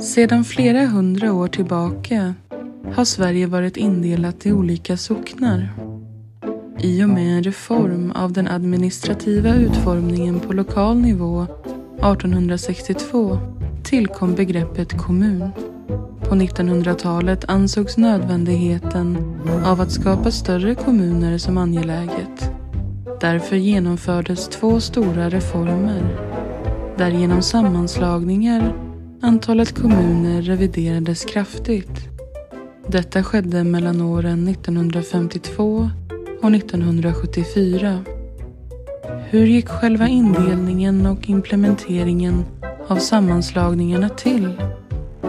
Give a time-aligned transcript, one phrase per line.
[0.00, 2.34] Sedan flera hundra år tillbaka
[2.94, 5.68] har Sverige varit indelat i olika socknar.
[6.78, 13.38] I och med en reform av den administrativa utformningen på lokal nivå 1862
[13.84, 15.50] tillkom begreppet kommun.
[16.20, 22.50] På 1900-talet ansågs nödvändigheten av att skapa större kommuner som angeläget.
[23.20, 26.29] Därför genomfördes två stora reformer.
[27.00, 28.74] Där genom sammanslagningar
[29.20, 32.08] antalet kommuner reviderades kraftigt.
[32.86, 35.90] Detta skedde mellan åren 1952
[36.42, 38.04] och 1974.
[39.30, 42.44] Hur gick själva indelningen och implementeringen
[42.88, 44.52] av sammanslagningarna till?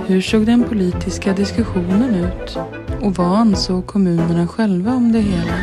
[0.07, 2.57] Hur såg den politiska diskussionen ut?
[3.01, 5.57] Och vad ansåg kommunerna själva om det hela?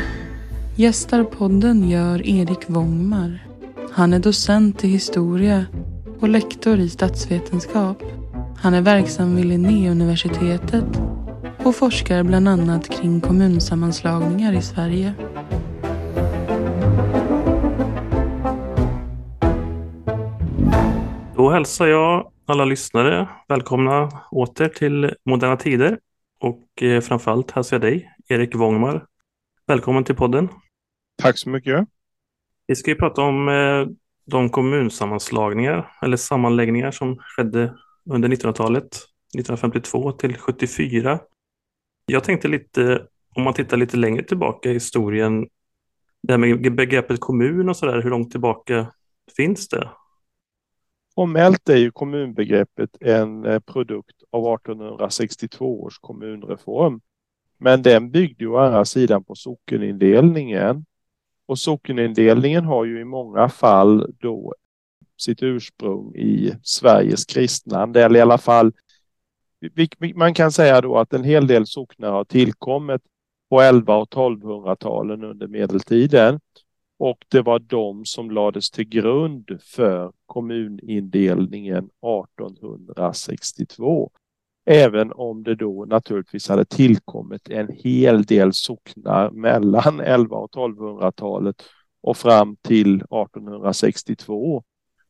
[0.77, 3.45] Gästar podden gör Erik Wångmar.
[3.93, 5.67] Han är docent i historia
[6.21, 8.03] och lektor i statsvetenskap.
[8.57, 10.85] Han är verksam vid Linnéuniversitetet
[11.65, 15.15] och forskar bland annat kring kommunsammanslagningar i Sverige.
[21.37, 25.99] Då hälsar jag alla lyssnare välkomna åter till Moderna Tider
[26.41, 29.07] och eh, framförallt hälsar jag dig, Erik Wångmar.
[29.67, 30.49] Välkommen till podden.
[31.23, 31.89] Tack så mycket.
[32.67, 33.87] Vi ska ju prata om eh,
[34.31, 37.75] de kommunsammanslagningar eller sammanläggningar som skedde
[38.11, 41.21] under 1900-talet, 1952 till 74.
[42.07, 45.49] Jag tänkte lite, om man tittar lite längre tillbaka i historien,
[46.23, 48.93] det här med begreppet kommun och sådär, hur långt tillbaka
[49.37, 49.89] finns det?
[51.15, 57.01] Formellt är ju kommunbegreppet en eh, produkt av 1862 års kommunreform.
[57.59, 60.85] Men den byggde ju å andra sidan på sockenindelningen.
[61.49, 64.55] Och sockenindelningen har ju i många fall då
[65.17, 68.73] sitt ursprung i Sveriges kristnande, eller i alla fall
[70.15, 73.03] man kan säga då att en hel del socknar har tillkommit
[73.51, 76.41] på 11 och 1200-talen under medeltiden
[76.99, 84.11] och det var de som lades till grund för kommunindelningen 1862.
[84.71, 91.63] Även om det då naturligtvis hade tillkommit en hel del socknar mellan 11 och 1200-talet
[92.01, 94.65] och fram till 1862.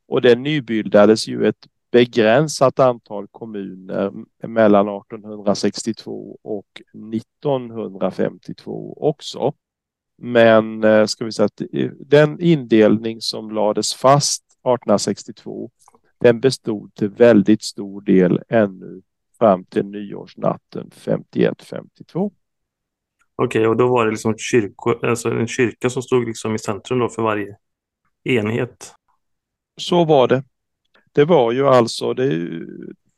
[0.09, 4.13] Och det nybildades ju ett begränsat antal kommuner
[4.47, 6.83] mellan 1862 och
[7.15, 9.53] 1952 också.
[10.19, 15.71] Men eh, ska vi säga att eh, den indelning som lades fast 1862
[16.21, 19.03] den bestod till väldigt stor del ännu
[19.39, 22.33] fram till nyårsnatten 51-52.
[23.37, 26.99] Okej, och då var det liksom kyrko, alltså en kyrka som stod liksom i centrum
[26.99, 27.57] då för varje
[28.25, 28.95] enhet?
[29.81, 30.45] Så var det.
[31.13, 32.51] Det var ju alltså, det,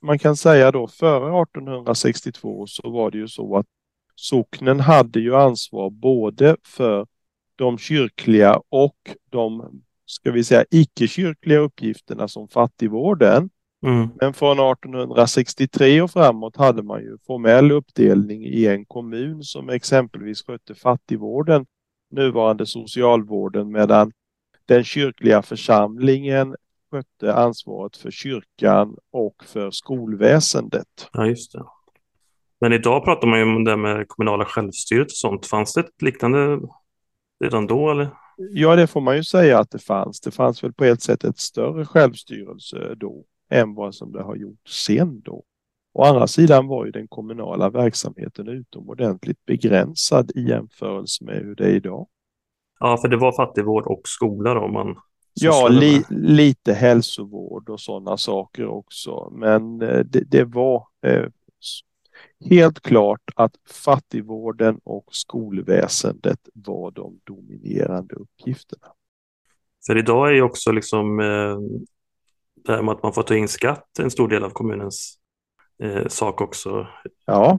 [0.03, 3.67] man kan säga då före 1862 så var det ju så att
[4.15, 7.07] socknen hade ju ansvar både för
[7.57, 8.97] de kyrkliga och
[9.31, 9.71] de,
[10.07, 13.51] ska vi säga, icke-kyrkliga uppgifterna som fattigvården.
[13.83, 14.09] Mm.
[14.21, 20.43] Men från 1863 och framåt hade man ju formell uppdelning i en kommun som exempelvis
[20.47, 21.67] skötte fattigvården,
[22.11, 24.13] nuvarande socialvården, medan
[24.67, 26.57] den kyrkliga församlingen
[26.91, 31.09] skötte ansvaret för kyrkan och för skolväsendet.
[31.13, 31.65] Ja, just det.
[32.61, 35.47] Men idag pratar man ju om det med kommunala självstyret och sånt.
[35.47, 36.61] Fanns det ett liknande
[37.45, 38.11] redan då eller?
[38.37, 40.21] Ja, det får man ju säga att det fanns.
[40.21, 44.37] Det fanns väl på ett sätt ett större självstyrelse då än vad som det har
[44.37, 45.43] gjort sen då.
[45.93, 51.65] Å andra sidan var ju den kommunala verksamheten utomordentligt begränsad i jämförelse med hur det
[51.65, 52.09] är idag.
[52.81, 54.97] Ja, för det var fattigvård och skola då man
[55.35, 59.31] Ja, li, lite hälsovård och sådana saker också.
[59.33, 61.27] Men eh, det, det var eh,
[62.45, 68.87] helt klart att fattigvården och skolväsendet var de dominerande uppgifterna.
[69.87, 71.59] För idag är ju också liksom eh,
[72.65, 75.19] det här med att man får ta in skatt en stor del av kommunens
[75.83, 76.87] eh, sak också.
[77.27, 77.59] Ja,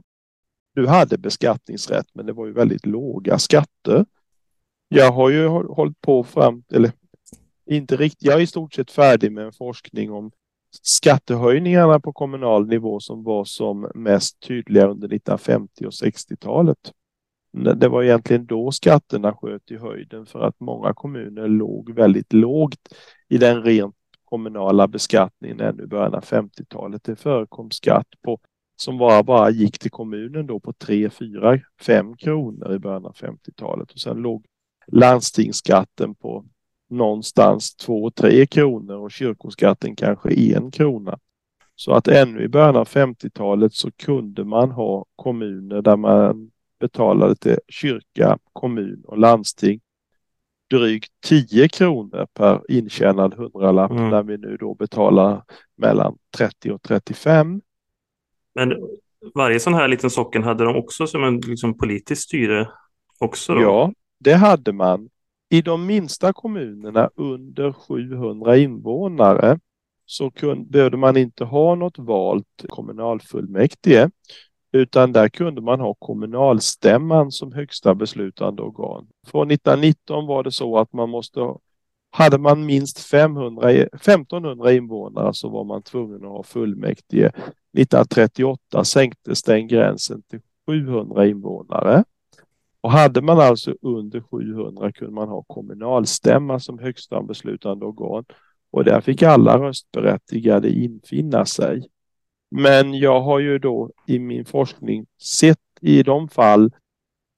[0.74, 4.06] du hade beskattningsrätt men det var ju väldigt låga skatter.
[4.88, 6.92] Jag har ju hållit på fram, eller
[7.66, 10.30] inte riktigt, jag är i stort sett färdig med en forskning om
[10.82, 16.92] skattehöjningarna på kommunal nivå som var som mest tydliga under 1950 och 60-talet.
[17.76, 22.94] Det var egentligen då skatterna sköt i höjden för att många kommuner låg väldigt lågt
[23.28, 23.96] i den rent
[24.32, 27.04] kommunala beskattningen ännu i början av 50-talet.
[27.04, 28.38] Det förekom skatt på
[28.76, 33.14] som bara, bara gick till kommunen då på 3, 4, 5 kronor i början av
[33.14, 34.44] 50-talet och sen låg
[34.86, 36.44] landstingsskatten på
[36.90, 41.18] någonstans 2-3 kronor och kyrkoskatten kanske en krona.
[41.74, 46.50] Så att ännu i början av 50-talet så kunde man ha kommuner där man
[46.80, 49.80] betalade till kyrka, kommun och landsting
[50.72, 54.10] drygt 10 kronor per intjänad hundralapp mm.
[54.10, 55.42] när vi nu då betalar
[55.76, 57.60] mellan 30 och 35.
[58.54, 58.72] Men
[59.34, 62.68] varje sån här liten socken hade de också som en liksom, politisk styre
[63.18, 63.54] också?
[63.54, 63.62] Då?
[63.62, 65.08] Ja, det hade man.
[65.50, 69.58] I de minsta kommunerna under 700 invånare
[70.06, 74.10] så kunde, behövde man inte ha något valt kommunalfullmäktige
[74.72, 79.06] utan där kunde man ha kommunalstämman som högsta beslutande organ.
[79.26, 81.58] Från 1919 var det så att man måste ha,
[82.10, 87.26] hade man minst 500, 1500 invånare så var man tvungen att ha fullmäktige.
[87.26, 92.04] 1938 sänktes den gränsen till 700 invånare.
[92.80, 98.24] Och hade man alltså under 700 kunde man ha kommunalstämma som högsta beslutande organ
[98.70, 101.88] och där fick alla röstberättigade infinna sig.
[102.54, 106.70] Men jag har ju då i min forskning sett i de fall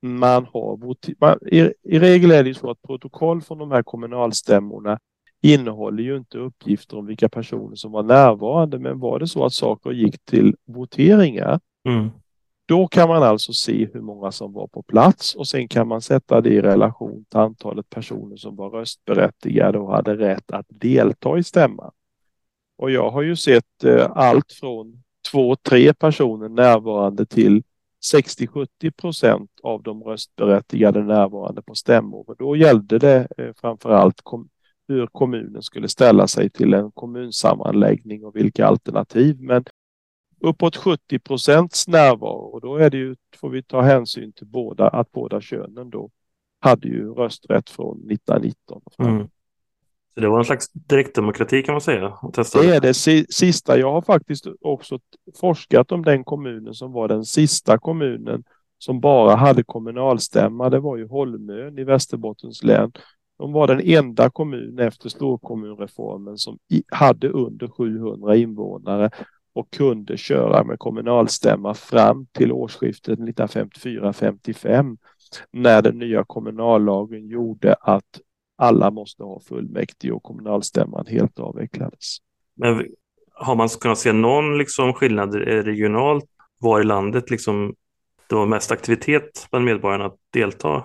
[0.03, 0.79] man har
[1.21, 4.99] man, i, I regel är det så att protokoll från de här kommunalstämmorna
[5.43, 8.79] innehåller ju inte uppgifter om vilka personer som var närvarande.
[8.79, 12.11] Men var det så att saker gick till voteringar, mm.
[12.67, 16.01] då kan man alltså se hur många som var på plats och sen kan man
[16.01, 21.39] sätta det i relation till antalet personer som var röstberättigade och hade rätt att delta
[21.39, 21.93] i stämman.
[22.77, 25.04] Och jag har ju sett eh, allt från
[25.35, 27.63] två, tre personer närvarande till
[28.15, 32.25] 60-70 procent av de röstberättigade närvarande på stämmor.
[32.31, 34.49] Och då gällde det eh, framför allt kom,
[34.89, 39.37] hur kommunen skulle ställa sig till en kommunsammanläggning och vilka alternativ.
[39.41, 39.65] Men
[40.41, 44.89] uppåt 70 procents närvaro och då är det ju, får vi ta hänsyn till båda,
[44.89, 46.11] att båda könen då
[46.61, 48.83] hade ju rösträtt från 1919.
[48.99, 49.29] Mm.
[50.15, 52.19] Så det var en slags direktdemokrati kan man säga?
[52.33, 52.95] Det är det
[53.35, 53.79] sista.
[53.79, 54.99] Jag har faktiskt också
[55.41, 58.45] forskat om den kommunen som var den sista kommunen
[58.79, 60.71] som bara hade kommunalstämma.
[60.71, 62.93] Det var ju Holmön i Västerbottens län.
[63.39, 66.59] De var den enda kommun efter storkommunreformen som
[66.89, 69.11] hade under 700 invånare
[69.55, 74.97] och kunde köra med kommunalstämma fram till årsskiftet 1954-55
[75.51, 78.21] när den nya kommunallagen gjorde att
[78.57, 82.17] alla måste ha fullmäktige och kommunalstämman helt avvecklades.
[82.57, 82.87] Men
[83.35, 86.25] har man kunnat se någon liksom skillnad regionalt
[86.61, 87.75] var i landet liksom
[88.29, 90.85] det var mest aktivitet bland medborgarna att delta?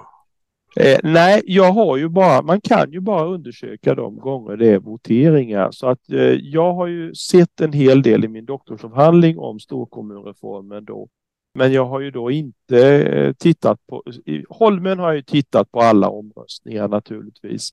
[0.76, 4.80] Eh, nej, jag har ju bara, man kan ju bara undersöka de gånger det är
[4.80, 5.72] voteringar.
[5.72, 10.86] Så att eh, jag har ju sett en hel del i min doktorsavhandling om storkommunreformen
[10.86, 11.08] då
[11.54, 15.72] men jag har ju då inte eh, tittat på, i Holmen har jag ju tittat
[15.72, 17.70] på alla omröstningar naturligtvis.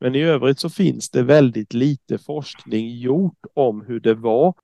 [0.00, 4.54] Men i övrigt så finns det väldigt lite forskning gjort om hur det var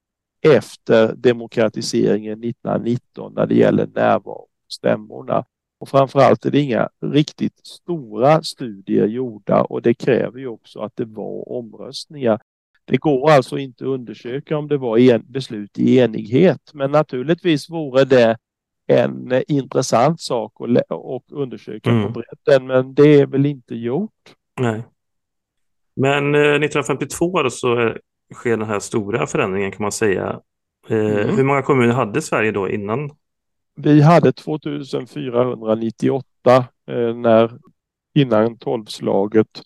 [0.41, 5.45] efter demokratiseringen 1919 när det gäller närvaro stämmorna.
[5.79, 10.97] Och framförallt är det inga riktigt stora studier gjorda och det kräver ju också att
[10.97, 12.41] det var omröstningar.
[12.85, 17.71] Det går alltså inte att undersöka om det var en beslut i enighet, men naturligtvis
[17.71, 18.37] vore det
[18.87, 22.03] en eh, intressant sak att och undersöka mm.
[22.03, 24.35] på bredden, men det är väl inte gjort.
[24.61, 24.83] Nej.
[25.97, 27.95] Men eh, 1952 så
[28.35, 30.41] sker den här stora förändringen kan man säga.
[30.89, 31.37] Eh, mm.
[31.37, 33.11] Hur många kommuner hade Sverige då innan?
[33.77, 36.27] Vi hade 2498
[36.87, 37.59] eh, när,
[38.15, 39.63] innan tolvslaget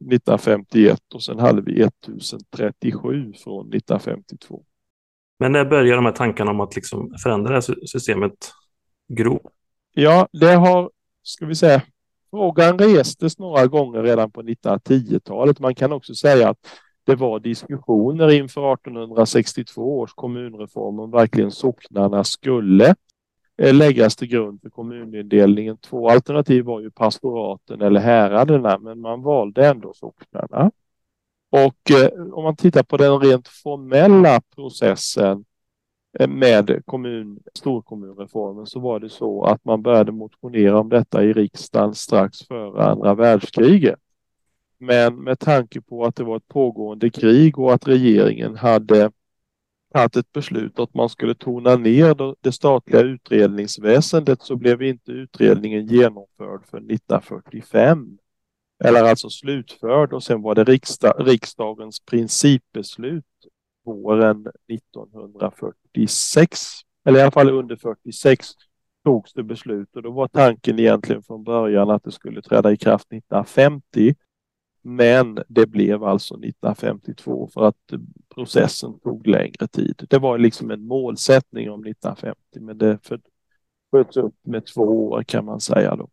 [0.00, 4.64] 1951 och sen hade vi 1037 från 1952.
[5.38, 8.52] Men när börjar de här tankarna om att liksom förändra det här systemet
[9.08, 9.50] gro?
[9.92, 10.90] Ja, det har,
[11.22, 11.82] ska vi säga,
[12.30, 15.60] frågan restes några gånger redan på 1910-talet.
[15.60, 16.58] Man kan också säga att
[17.04, 22.94] det var diskussioner inför 1862 års kommunreform om verkligen socknarna skulle
[23.58, 25.76] eh, läggas till grund för kommunindelningen.
[25.76, 30.70] Två alternativ var ju pastoraten eller häraderna, men man valde ändå socknarna.
[31.50, 35.44] Och eh, om man tittar på den rent formella processen
[36.18, 41.32] eh, med kommun, storkommunreformen så var det så att man började motionera om detta i
[41.32, 43.98] riksdagen strax före andra världskriget.
[44.78, 49.10] Men med tanke på att det var ett pågående krig och att regeringen hade
[49.94, 55.86] tagit ett beslut att man skulle tona ner det statliga utredningsväsendet så blev inte utredningen
[55.86, 58.18] genomförd för 1945
[58.84, 63.24] eller alltså slutförd och sen var det riksdag, riksdagens principbeslut
[63.84, 66.60] våren 1946,
[67.04, 68.46] eller i alla fall under 46
[69.04, 72.76] togs det beslut och då var tanken egentligen från början att det skulle träda i
[72.76, 74.14] kraft 1950.
[74.82, 77.92] Men det blev alltså 1952 för att
[78.34, 80.06] processen tog längre tid.
[80.10, 82.98] Det var liksom en målsättning om 1950 men det
[83.92, 86.08] sköts upp med två år kan man säga då.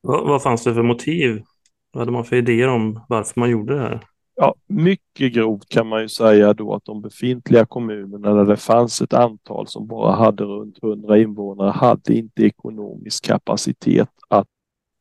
[0.00, 1.42] Vad, vad fanns det för motiv?
[1.92, 4.04] Vad hade man för idéer om varför man gjorde det här?
[4.34, 9.00] Ja, mycket grovt kan man ju säga då att de befintliga kommunerna där det fanns
[9.02, 14.46] ett antal som bara hade runt 100 invånare hade inte ekonomisk kapacitet att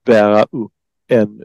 [0.06, 0.72] bära upp
[1.08, 1.44] en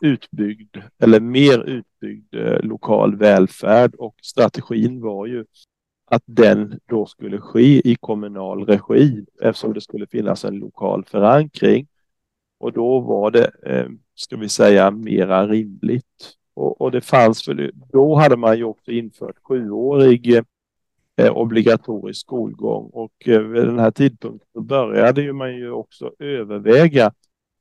[0.00, 5.44] utbyggd eller mer utbyggd eh, lokal välfärd och strategin var ju
[6.10, 11.86] att den då skulle ske i kommunal regi eftersom det skulle finnas en lokal förankring.
[12.58, 16.34] Och då var det, eh, ska vi säga, mera rimligt.
[16.54, 17.70] Och, och det fanns väl...
[17.92, 20.42] då hade man ju också infört sjuårig
[21.16, 27.12] eh, obligatorisk skolgång och eh, vid den här tidpunkten började ju man ju också överväga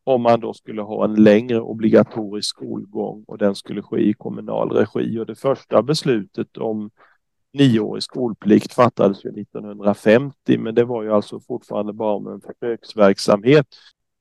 [0.04, 4.72] om man då skulle ha en längre obligatorisk skolgång och den skulle ske i kommunal
[4.72, 5.20] regi.
[5.20, 6.90] Och det första beslutet om
[7.54, 13.68] nioårig skolplikt fattades ju 1950, men det var ju alltså fortfarande bara om en försöksverksamhet.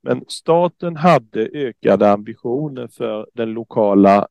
[0.02, 4.28] Men staten hade ökade ambitioner för den lokala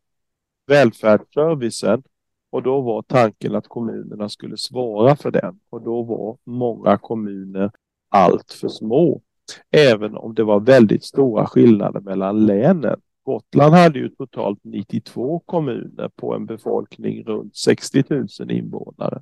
[0.68, 2.04] välfärdsservicen
[2.50, 7.72] och då var tanken att kommunerna skulle svara för den och då var många kommuner
[8.10, 9.22] allt för små.
[9.72, 13.02] Även om det var väldigt stora skillnader mellan länen.
[13.24, 19.22] Gotland hade ju totalt 92 kommuner på en befolkning runt 60 000 invånare.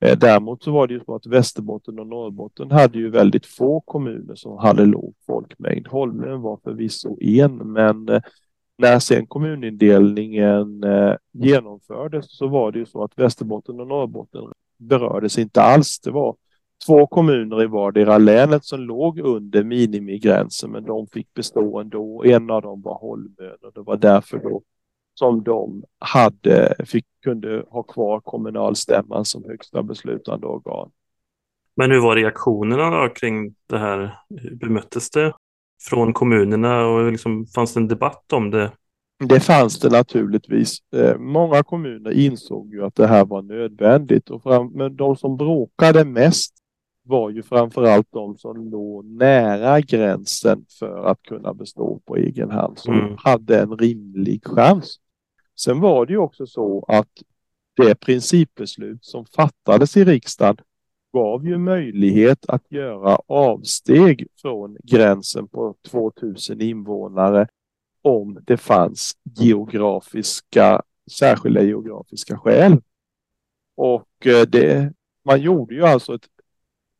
[0.00, 3.80] Eh, däremot så var det ju så att Västerbotten och Norrbotten hade ju väldigt få
[3.80, 5.86] kommuner som hade låg folkmängd.
[5.86, 8.22] Holmen var förvisso en, men eh,
[8.78, 14.42] när sen kommunindelningen eh, genomfördes så var det ju så att Västerbotten och Norrbotten
[14.78, 16.00] berördes inte alls.
[16.00, 16.36] Det var
[16.86, 22.24] två kommuner i vardera länet som låg under minimigränsen men de fick bestå ändå.
[22.24, 24.62] En av dem var Holmön och det var därför då
[25.20, 30.90] som de hade, fick, kunde ha kvar kommunalstämman som högsta beslutande organ.
[31.76, 34.18] Men hur var reaktionerna kring det här?
[34.30, 35.32] Hur bemöttes det
[35.88, 38.72] från kommunerna och liksom, fanns det en debatt om det?
[39.28, 40.78] Det fanns det naturligtvis.
[40.96, 45.36] Eh, många kommuner insåg ju att det här var nödvändigt och fram, men de som
[45.36, 46.54] bråkade mest
[47.02, 52.78] var ju framförallt de som låg nära gränsen för att kunna bestå på egen hand
[52.78, 53.14] som mm.
[53.18, 55.00] hade en rimlig chans.
[55.64, 57.22] Sen var det ju också så att
[57.76, 60.56] det principbeslut som fattades i riksdagen
[61.12, 67.48] gav ju möjlighet att göra avsteg från gränsen på 2000 invånare
[68.02, 72.80] om det fanns geografiska, särskilda geografiska skäl.
[73.76, 74.92] Och eh, det,
[75.24, 76.28] man gjorde ju alltså ett,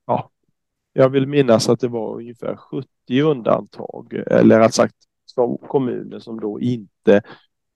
[0.06, 0.30] ja,
[0.92, 6.40] jag vill minnas att det var ungefär 70 undantag, eller rätt sagt som kommuner som
[6.40, 7.22] då inte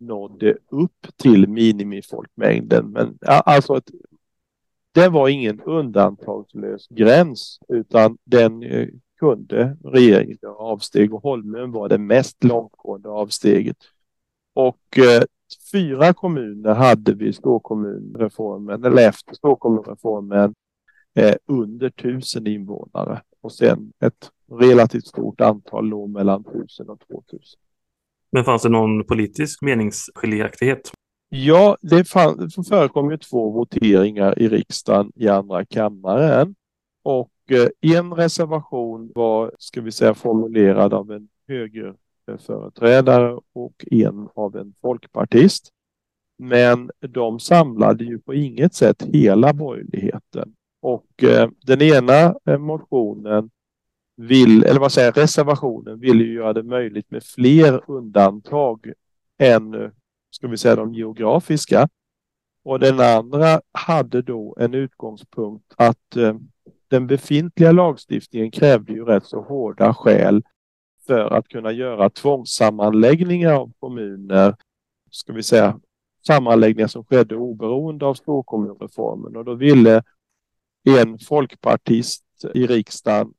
[0.00, 2.90] nådde upp till minimifolkmängden.
[2.90, 3.90] Men alltså ett,
[4.92, 11.88] det var ingen undantagslös gräns utan den eh, kunde regeringen göra avsteg och Holmön var
[11.88, 13.76] det mest långtgående avsteget.
[14.54, 15.22] Och eh,
[15.72, 20.54] fyra kommuner hade vi storkommunreformen, eller efter storkommunreformen,
[21.14, 27.22] eh, under tusen invånare och sen ett relativt stort antal låg mellan tusen och två
[27.30, 27.60] tusen.
[28.35, 30.91] Men fanns det någon politisk meningsskiljaktighet?
[31.29, 36.55] Ja, det, fann, det förekom ju två voteringar i riksdagen i andra kammaren.
[37.03, 44.57] Och eh, en reservation var, ska vi säga, formulerad av en högerföreträdare och en av
[44.57, 45.71] en folkpartist.
[46.38, 50.55] Men de samlade ju på inget sätt hela borgerligheten.
[50.83, 53.50] Och eh, den ena eh, motionen
[54.16, 58.92] vill, eller vad säger reservationen vill ju göra det möjligt med fler undantag
[59.38, 59.92] än,
[60.30, 61.88] ska vi säga, de geografiska.
[62.64, 66.35] Och den andra hade då en utgångspunkt att eh,
[66.88, 70.42] den befintliga lagstiftningen krävde ju rätt så hårda skäl
[71.06, 74.56] för att kunna göra tvångssammanläggningar av kommuner,
[75.11, 75.80] ska vi säga,
[76.26, 80.02] sammanläggningar som skedde oberoende av storkommunreformen och då ville
[80.85, 83.33] en folkpartist i riksdagen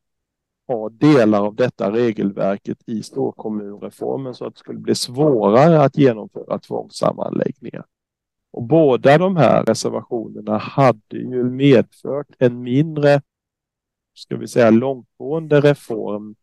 [0.67, 6.59] ha delar av detta regelverket i storkommunreformen så att det skulle bli svårare att genomföra
[6.59, 7.85] tvångssammanläggningar.
[8.51, 13.21] Och båda de här reservationerna hade ju medfört en mindre,
[14.13, 16.35] ska vi säga långtgående reform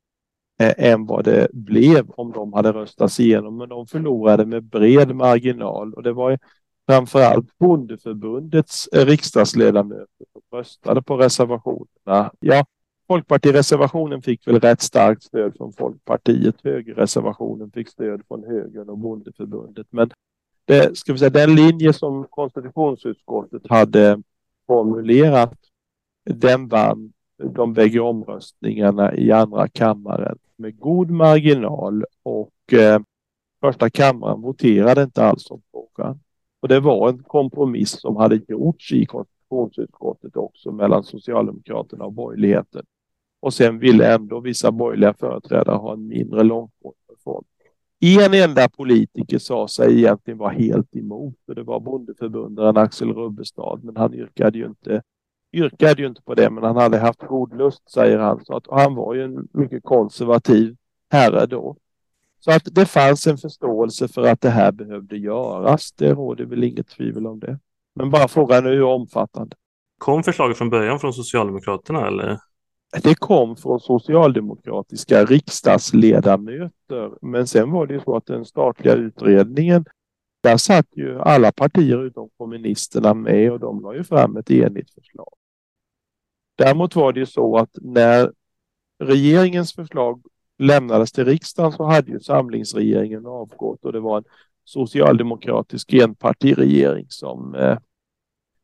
[0.61, 3.57] eh, än vad det blev om de hade röstats igenom.
[3.57, 6.39] Men de förlorade med bred marginal och det var
[6.87, 12.33] framförallt Bondeförbundets eh, riksdagsledamöter som röstade på reservationerna.
[12.41, 12.65] Ja,
[13.13, 16.55] Folkpartireservationen fick väl rätt starkt stöd från Folkpartiet.
[16.65, 19.87] Högerreservationen fick stöd från högern och bondeförbundet.
[19.91, 20.11] Men
[20.65, 24.23] det, ska vi säga, den linje som konstitutionsutskottet hade
[24.67, 25.55] formulerat,
[26.25, 33.01] den vann de bägge omröstningarna i andra kammaren med god marginal och eh,
[33.61, 36.21] första kammaren voterade inte alls om frågan.
[36.61, 42.85] Och det var en kompromiss som hade gjorts i konstitutionsutskottet också mellan Socialdemokraterna och borgerligheten.
[43.43, 47.45] Och sen ville ändå vissa borgerliga företrädare ha en mindre långtgående reform.
[48.01, 53.85] En enda politiker sa sig egentligen vara helt emot och det var bondeförbundaren Axel Rubbestad
[53.85, 55.03] men han yrkade ju inte
[55.53, 58.45] yrkade ju inte på det men han hade haft god lust säger han.
[58.45, 60.77] Så att, han var ju en mycket konservativ
[61.11, 61.77] herre då.
[62.41, 65.93] Så att det fanns en förståelse för att det här behövde göras.
[65.93, 67.59] Det råder väl inget tvivel om det.
[67.95, 69.57] Men bara frågan är hur omfattande.
[69.99, 72.39] Kom förslaget från början från Socialdemokraterna eller?
[73.01, 77.13] Det kom från socialdemokratiska riksdagsledamöter.
[77.23, 79.85] Men sen var det ju så att den statliga utredningen,
[80.43, 84.91] där satt ju alla partier utom kommunisterna med och de la ju fram ett enigt
[84.95, 85.33] förslag.
[86.59, 88.33] Däremot var det ju så att när
[88.99, 90.23] regeringens förslag
[90.59, 94.25] lämnades till riksdagen så hade ju samlingsregeringen avgått och det var en
[94.65, 97.79] socialdemokratisk enpartiregering som eh,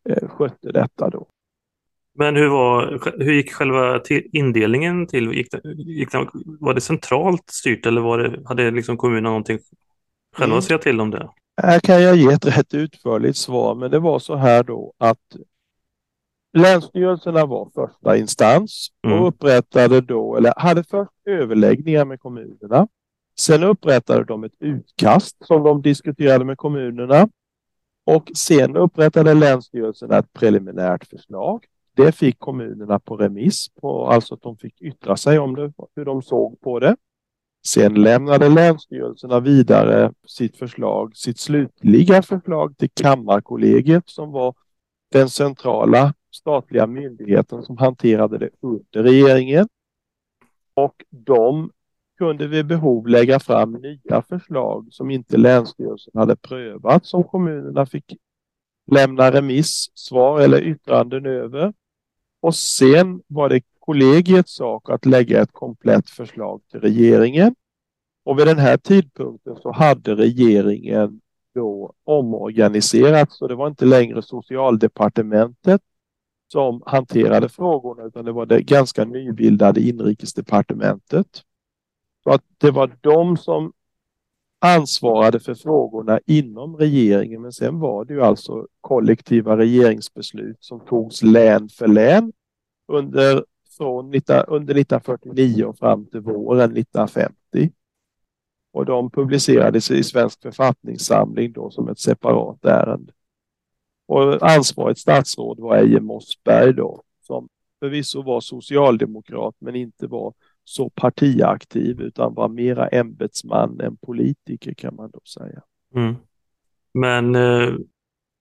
[0.08, 1.28] eh skötte detta då.
[2.18, 4.00] Men hur, var, hur gick själva
[4.32, 5.32] indelningen till?
[5.32, 6.28] Gick det, gick det,
[6.60, 9.58] var det centralt styrt eller var det, hade liksom kommunerna någonting
[10.37, 10.58] själva mm.
[10.58, 11.28] att säga till om det?
[11.62, 15.18] Här kan jag ge ett rätt utförligt svar, men det var så här då att
[16.52, 19.25] Länsstyrelserna var första instans och mm.
[19.25, 22.88] upprättade då, eller hade först överläggningar med kommunerna.
[23.38, 27.28] Sen upprättade de ett utkast som de diskuterade med kommunerna.
[28.06, 31.64] Och sen upprättade Länsstyrelserna ett preliminärt förslag.
[31.98, 36.04] Det fick kommunerna på remiss, på, alltså att de fick yttra sig om det, hur
[36.04, 36.96] de såg på det.
[37.66, 44.54] Sen lämnade länsstyrelserna vidare sitt förslag, sitt slutliga förslag till Kammarkollegiet som var
[45.12, 49.68] den centrala statliga myndigheten som hanterade det under regeringen.
[50.74, 51.70] Och de
[52.18, 58.16] kunde vid behov lägga fram nya förslag som inte Länsstyrelsen hade prövat som kommunerna fick
[58.90, 61.72] lämna remissvar eller yttranden över.
[62.40, 67.55] Och sen var det kollegiets sak att lägga ett komplett förslag till regeringen.
[68.24, 71.20] Och vid den här tidpunkten så hade regeringen
[71.55, 75.81] då omorganiserats så det var inte längre socialdepartementet
[76.53, 81.42] som hanterade frågorna utan det var det ganska nybildade inrikesdepartementet.
[82.24, 83.72] Så att det var de som
[84.59, 91.23] ansvarade för frågorna inom regeringen men sen var det ju alltså kollektiva regeringsbeslut som togs
[91.23, 92.33] län för län
[92.88, 93.44] under,
[93.77, 94.05] från,
[94.49, 97.73] under 1949 och fram till våren 1950.
[98.73, 103.12] Och de publicerades i Svensk författningssamling då som ett separat ärende.
[104.07, 107.49] Och ansvarigt statsråd var Eje Mossberg då, som
[107.81, 110.35] förvisso var socialdemokrat men inte var
[110.68, 115.62] så partiaktiv utan var mera ämbetsman än politiker kan man då säga.
[115.94, 116.14] Mm.
[116.94, 117.74] Men eh,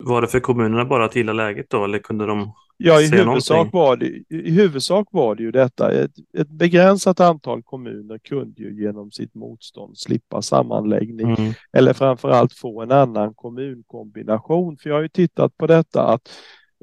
[0.04, 3.74] var det för kommunerna bara att gilla läget då eller kunde de Ja, i huvudsak,
[3.74, 5.92] var det, i huvudsak var det ju detta.
[5.92, 11.54] Ett, ett begränsat antal kommuner kunde ju genom sitt motstånd slippa sammanläggning mm.
[11.74, 14.78] eller framförallt få en annan kommunkombination.
[14.78, 16.30] För jag har ju tittat på detta att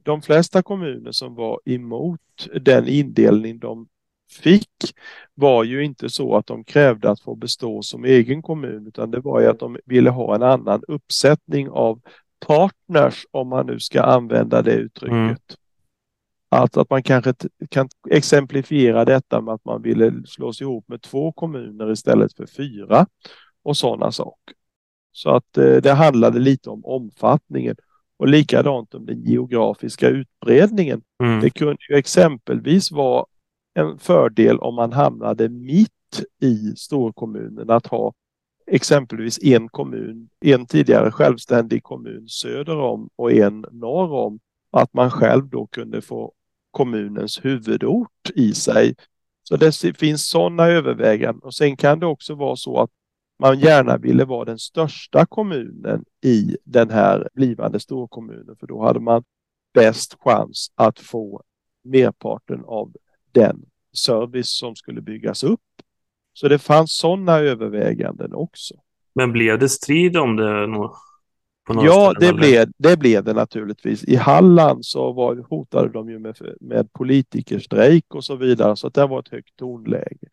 [0.03, 2.21] de flesta kommuner som var emot
[2.61, 3.89] den indelning de
[4.35, 4.95] fick
[5.35, 9.21] var ju inte så att de krävde att få bestå som egen kommun utan det
[9.21, 12.01] var ju att de ville ha en annan uppsättning av
[12.47, 15.13] partners om man nu ska använda det uttrycket.
[15.13, 15.37] Mm.
[16.49, 17.35] Alltså att man kanske
[17.71, 23.07] kan exemplifiera detta med att man ville slås ihop med två kommuner istället för fyra
[23.63, 24.55] och sådana saker.
[25.13, 27.77] Så att eh, det handlade lite om omfattningen
[28.17, 31.03] och likadant om den geografiska utbredningen.
[31.23, 31.41] Mm.
[31.41, 33.25] Det kunde ju exempelvis vara
[33.75, 35.91] en fördel om man hamnade mitt
[36.41, 38.13] i storkommunen att ha
[38.67, 44.41] exempelvis en kommun, en tidigare självständig kommun söder om och en norr om.
[44.71, 46.33] Att man själv då kunde få
[46.71, 48.95] kommunens huvudort i sig.
[49.43, 52.91] Så det finns sådana överväganden och sen kan det också vara så att
[53.39, 59.01] man gärna ville vara den största kommunen i den här blivande storkommunen för då hade
[59.01, 59.25] man
[59.75, 61.43] bäst chans att få
[61.85, 62.93] merparten av
[63.35, 65.61] den service som skulle byggas upp.
[66.33, 68.75] Så det fanns sådana överväganden också.
[69.15, 70.67] Men blev det strid om det
[71.69, 74.05] Ja, det blev, det blev det naturligtvis.
[74.05, 78.95] I Halland så var, hotade de ju med, med politikerstrejk och så vidare, så att
[78.95, 80.29] det var ett högt tonläge.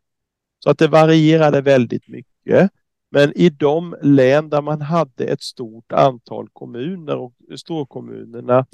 [0.60, 2.72] Så att det varierade väldigt mycket.
[3.12, 8.66] Men i de län där man hade ett stort antal kommuner och storkommunerna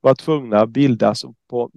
[0.00, 1.70] var tvungna att bildas på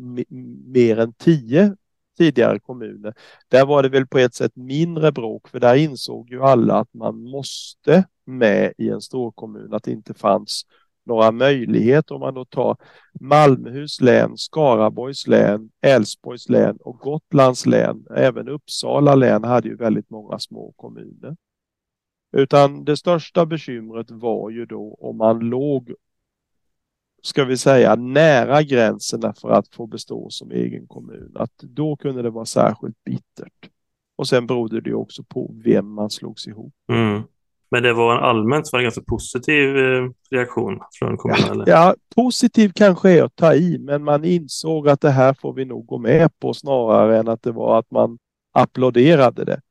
[0.68, 1.76] mer än tio
[2.18, 3.14] tidigare kommuner.
[3.48, 6.94] Där var det väl på ett sätt mindre bråk för där insåg ju alla att
[6.94, 10.66] man måste med i en storkommun, att det inte fanns
[11.06, 12.78] några möjligheter om man då tar
[13.20, 18.06] Malmöhus län, Skaraborgs län, Älvsborgs län och Gotlands län.
[18.16, 21.36] Även Uppsala län hade ju väldigt många små kommuner.
[22.32, 25.94] Utan det största bekymret var ju då om man låg,
[27.28, 31.32] ska vi säga, nära gränserna för att få bestå som egen kommun.
[31.36, 33.70] Att då kunde det vara särskilt bittert.
[34.16, 36.74] Och sen berodde det också på vem man slogs ihop.
[36.92, 37.22] Mm.
[37.72, 41.64] Men det var en allmänt var en ganska positiv eh, reaktion från kommunen?
[41.68, 45.54] Ja, ja, positiv kanske är att ta i, men man insåg att det här får
[45.54, 48.18] vi nog gå med på snarare än att det var att man
[48.54, 49.62] applåderade det.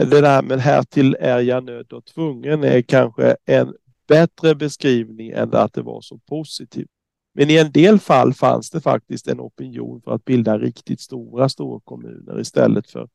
[0.00, 3.74] Det där men härtill är jag nödd och tvungen är kanske en
[4.12, 6.90] bättre beskrivning än att det var så positivt.
[7.34, 11.48] Men i en del fall fanns det faktiskt en opinion för att bilda riktigt stora
[11.48, 13.08] storkommuner istället för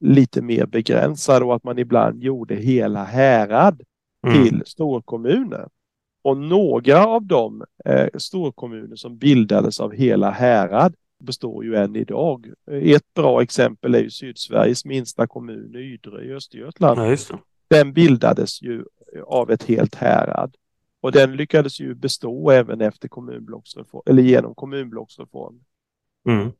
[0.00, 3.82] lite mer begränsade och att man ibland gjorde hela härad
[4.26, 4.42] mm.
[4.42, 5.68] till storkommuner.
[6.22, 12.46] Och några av de eh, storkommuner som bildades av hela härad består ju än idag.
[12.70, 17.00] Ett bra exempel är ju Sydsveriges minsta kommun, Ydre i Östergötland.
[17.00, 18.84] Ja, den bildades ju
[19.22, 20.56] av ett helt härad
[21.00, 25.60] och den lyckades ju bestå även efter kommunblocksreform eller genom kommunblocksreform.
[26.28, 26.52] Mm.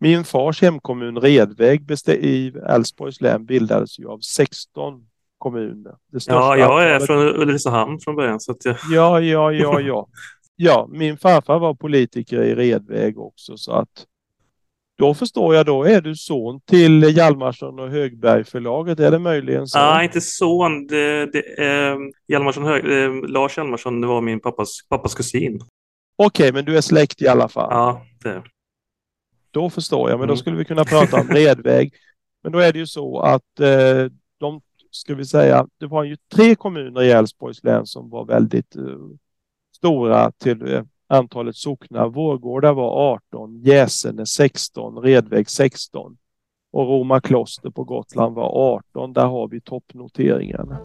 [0.00, 5.06] Min fars hemkommun Redväg i Älvsborgs län bildades ju av 16
[5.38, 5.96] kommuner.
[6.26, 8.40] ja, jag är från Ulricehamn från början.
[8.40, 8.76] Så jag...
[8.90, 10.08] Ja, ja, ja, ja.
[10.56, 14.06] Ja, min farfar var politiker i Redväg också så att
[14.98, 19.66] då förstår jag, då är du son till Hjalmarsson och Högberg förlaget, är det möjligen
[19.66, 19.78] så?
[19.78, 20.86] Nej, inte son.
[20.86, 21.96] Det, det, eh,
[22.28, 25.60] Hjalmarsson, Hög, eh, Lars Hjalmarsson, det var min pappas, pappas kusin.
[26.16, 27.68] Okej, okay, men du är släkt i alla fall?
[27.70, 28.42] Ja, det
[29.50, 30.36] Då förstår jag, men då mm.
[30.36, 31.94] skulle vi kunna prata om Redväg.
[32.42, 36.16] Men då är det ju så att eh, de, ska vi säga, det var ju
[36.34, 38.82] tre kommuner i Älvsborgs län som var väldigt eh,
[39.76, 42.08] stora till eh, antalet socknar.
[42.08, 46.16] Vårgårda var 18, Jäsene 16, Redväg 16
[46.72, 49.12] och Roma kloster på Gotland var 18.
[49.12, 50.78] Där har vi toppnoteringarna.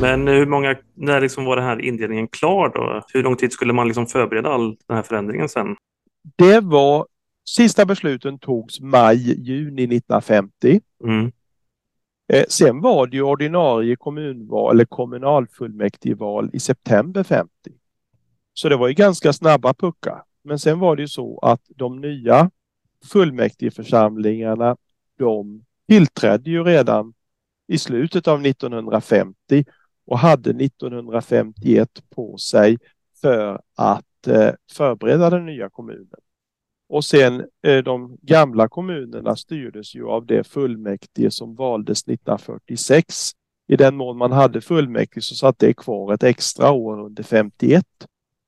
[0.00, 3.02] Men hur många, när liksom var den här indelningen klar då?
[3.12, 5.76] Hur lång tid skulle man liksom förbereda all den här förändringen sen?
[6.36, 7.06] Det var
[7.56, 10.80] Sista besluten togs maj-juni 1950.
[11.04, 11.32] Mm.
[12.32, 17.50] Eh, sen var det ju ordinarie kommunval eller kommunalfullmäktigeval i september 50.
[18.54, 20.22] Så det var ju ganska snabba puckar.
[20.44, 22.50] Men sen var det ju så att de nya
[23.04, 24.76] fullmäktigeförsamlingarna
[25.18, 27.14] de tillträdde ju redan
[27.68, 29.64] i slutet av 1950
[30.06, 32.78] och hade 1951 på sig
[33.20, 36.20] för att eh, förbereda den nya kommunen.
[36.88, 43.30] Och sen eh, de gamla kommunerna styrdes ju av det fullmäktige som valdes 1946.
[43.68, 47.84] I den mån man hade fullmäktige så satt det kvar ett extra år under 51.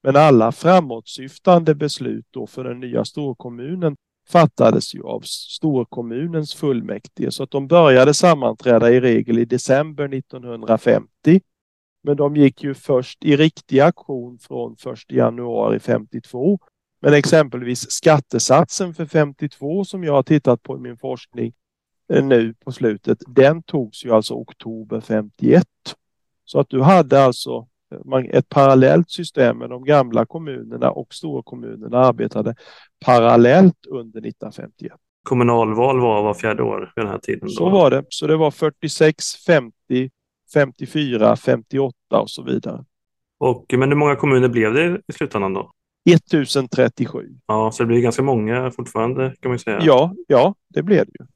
[0.02, 3.96] Men alla framåtsyftande beslut då för den nya storkommunen
[4.28, 11.40] fattades ju av storkommunens fullmäktige så att de började sammanträda i regel i december 1950.
[12.02, 16.58] Men de gick ju först i riktig aktion från 1 januari 52
[17.00, 21.52] men exempelvis skattesatsen för 52 som jag har tittat på i min forskning
[22.12, 25.64] eh, nu på slutet, den togs ju alltså oktober 51.
[26.44, 27.66] Så att du hade alltså
[28.14, 32.54] eh, ett parallellt system med de gamla kommunerna och storkommunerna arbetade
[33.04, 34.92] parallellt under 1951.
[35.22, 37.40] Kommunalval var var fjärde år vid den här tiden?
[37.42, 37.48] Då.
[37.48, 38.04] Så var det.
[38.08, 40.10] Så det var 46, 50,
[40.52, 42.84] 54, 58 och så vidare.
[43.38, 45.72] Och, men hur många kommuner blev det i slutändan då?
[46.04, 47.28] 1037.
[47.46, 49.80] Ja, så det blir ganska många fortfarande kan man säga.
[49.82, 51.26] Ja, ja, det blev det ju.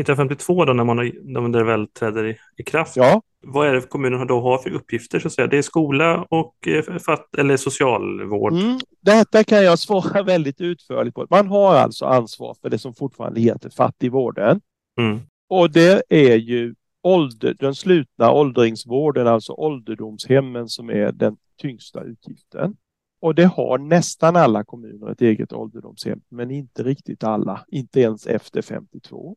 [0.00, 2.96] 1952 då när man när väl träder i, i, kraft.
[2.96, 3.22] Ja.
[3.40, 5.46] Vad är det kommunen då har för uppgifter så att säga?
[5.46, 8.52] Det är skola och eh, fatt, eller socialvård.
[8.52, 11.26] Mm, detta kan jag svara väldigt utförligt på.
[11.30, 14.60] Man har alltså ansvar för det som fortfarande heter fattigvården.
[15.00, 15.20] Mm.
[15.48, 22.76] Och det är ju ålder, den slutna åldringsvården, alltså ålderdomshemmen som är den tyngsta utgiften.
[23.20, 28.26] Och det har nästan alla kommuner ett eget ålderdomshem, men inte riktigt alla, inte ens
[28.26, 29.36] efter 52.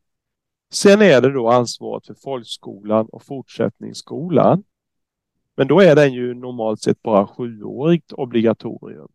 [0.72, 4.64] Sen är det då ansvaret för folkskolan och fortsättningsskolan.
[5.56, 9.08] Men då är den ju normalt sett bara sjuårigt obligatorium.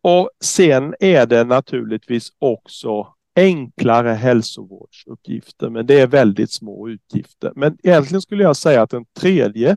[0.00, 7.52] Och sen är det naturligtvis också enklare hälsovårdsuppgifter, men det är väldigt små utgifter.
[7.56, 9.76] Men egentligen skulle jag säga att den tredje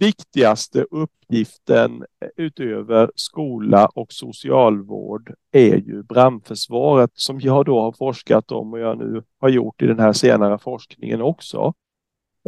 [0.00, 2.04] viktigaste uppgiften
[2.36, 8.98] utöver skola och socialvård är ju brandförsvaret som jag då har forskat om och jag
[8.98, 11.74] nu har gjort i den här senare forskningen också.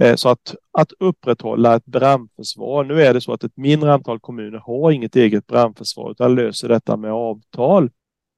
[0.00, 2.84] Eh, så att, att upprätthålla ett brandförsvar.
[2.84, 6.68] Nu är det så att ett mindre antal kommuner har inget eget brandförsvar utan löser
[6.68, 7.90] detta med avtal.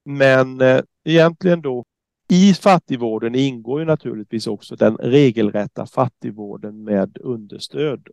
[0.05, 1.85] Men eh, egentligen då
[2.29, 8.09] i fattigvården ingår ju naturligtvis också den regelrätta fattigvården med understöd.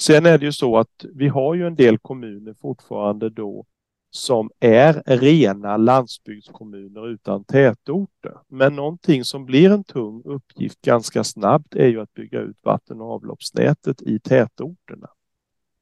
[0.00, 3.66] Sen är det ju så att vi har ju en del kommuner fortfarande då
[4.10, 8.34] som är rena landsbygdskommuner utan tätorter.
[8.48, 13.00] Men någonting som blir en tung uppgift ganska snabbt är ju att bygga ut vatten
[13.00, 15.08] och avloppsnätet i tätorterna.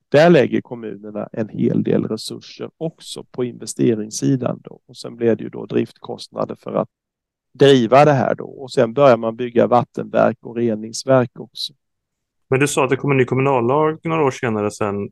[0.09, 4.81] Där lägger kommunerna en hel del resurser också på investeringssidan då.
[4.87, 6.89] Och sen blir det ju då driftkostnader för att
[7.53, 8.47] driva det här då.
[8.47, 11.75] Och sen börjar man bygga vattenverk och reningsverk också.
[12.51, 15.11] Men du sa att det kom en ny kommunallag några år senare sen.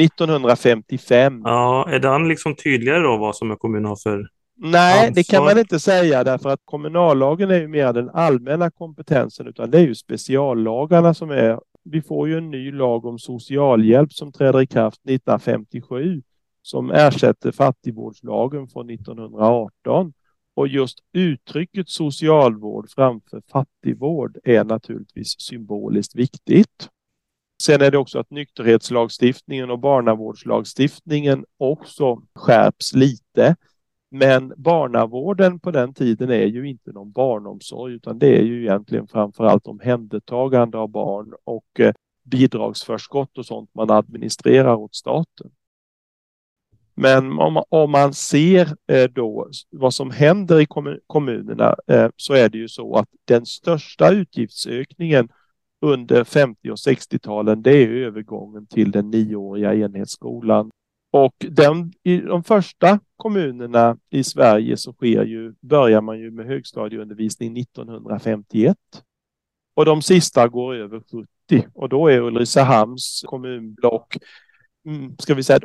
[0.00, 1.42] 1955.
[1.44, 5.14] Ja, är den liksom tydligare då vad som en kommun har för Nej, ansvar?
[5.14, 9.70] det kan man inte säga därför att kommunallagen är ju mer den allmänna kompetensen utan
[9.70, 11.60] det är ju speciallagarna som är.
[11.84, 16.22] Vi får ju en ny lag om socialhjälp som träder i kraft 1957
[16.62, 20.12] som ersätter fattigvårdslagen från 1918.
[20.54, 26.88] Och just uttrycket socialvård framför fattigvård är naturligtvis symboliskt viktigt.
[27.62, 33.56] Sen är det också att nykterhetslagstiftningen och barnavårdslagstiftningen också skärps lite.
[34.10, 39.08] Men barnavården på den tiden är ju inte någon barnomsorg utan det är ju egentligen
[39.08, 45.50] framförallt omhändertagande av barn och eh, bidragsförskott och sånt man administrerar åt staten.
[46.94, 50.66] Men om, om man ser eh, då vad som händer i
[51.06, 55.28] kommunerna eh, så är det ju så att den största utgiftsökningen
[55.80, 60.70] under 50 och 60-talen det är övergången till den nioåriga enhetsskolan.
[61.10, 66.46] Och den, i de första kommunerna i Sverige så sker ju, börjar man ju med
[66.46, 68.76] högstadieundervisning 1951.
[69.74, 74.16] Och de sista går över 70 och då är Ulricehamns kommunblock,
[74.86, 75.60] mm, ska vi säga,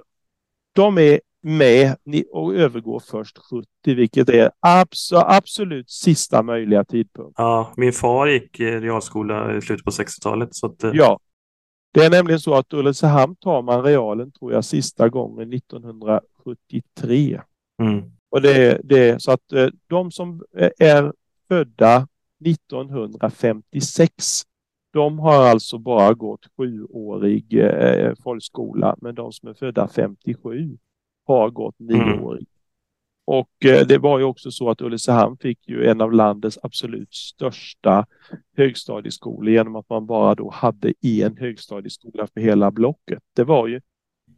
[0.73, 1.95] de är med
[2.31, 4.51] och övergår först 70, vilket är
[5.11, 7.33] absolut sista möjliga tidpunkt.
[7.37, 10.55] Ja, min far gick realskola i slutet på 60-talet.
[10.55, 10.83] Så att...
[10.83, 11.19] Eh, ja,
[11.93, 17.41] det är nämligen så att Ulricehamn tar man realen, tror jag, sista gången 1973.
[17.81, 18.03] Mm.
[18.29, 20.43] Och det det så att eh, de som
[20.79, 21.13] är
[21.47, 22.07] födda
[22.45, 24.43] 1956
[24.91, 30.77] de har alltså bara gått sjuårig eh, folkskola, men de som är födda 57
[31.25, 32.47] har gått nioårig.
[32.47, 32.59] Mm.
[33.25, 37.13] Och eh, det var ju också så att Ulricehamn fick ju en av landets absolut
[37.13, 38.05] största
[38.57, 43.23] högstadieskolor genom att man bara då hade en högstadieskola för hela blocket.
[43.35, 43.81] Det var ju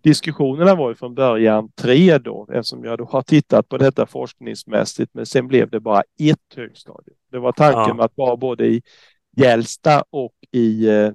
[0.03, 5.13] Diskussionerna var ju från början tre då, eftersom jag då har tittat på detta forskningsmässigt,
[5.13, 7.17] men sen blev det bara ett högstadium.
[7.31, 8.05] Det var tanken ja.
[8.05, 8.81] att vara både i
[9.37, 11.11] Gällsta och i eh,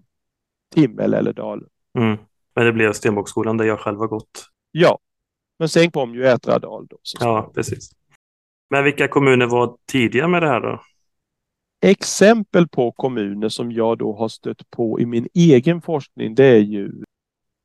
[0.75, 1.69] Timmel eller Dalen.
[1.99, 2.19] Mm.
[2.55, 4.49] Men det blev Stenbocksskolan där jag själv har gått.
[4.73, 4.99] Ja,
[5.59, 6.87] men sen kom ju Ätradal.
[6.87, 7.91] Då, ja, precis.
[8.71, 10.83] Men vilka kommuner var tidiga med det här då?
[11.81, 16.61] Exempel på kommuner som jag då har stött på i min egen forskning, det är
[16.61, 16.93] ju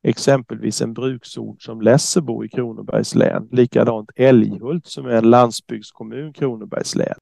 [0.04, 3.48] exempelvis en bruksort som Lessebo i Kronobergs län.
[3.52, 7.18] Likadant Älghult som är en landsbygdskommun Kronobergs län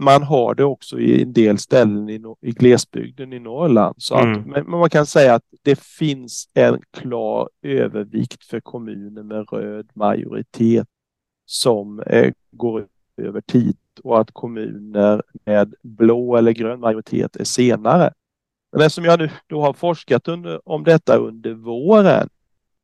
[0.00, 3.94] man har det också i en del ställen i, i glesbygden i Norrland.
[3.98, 4.50] Så att, mm.
[4.50, 10.86] men man kan säga att det finns en klar övervikt för kommuner med röd majoritet
[11.46, 12.86] som eh, går
[13.16, 18.12] över tid och att kommuner med blå eller grön majoritet är senare.
[18.72, 22.28] Men eftersom jag nu då har forskat under, om detta under våren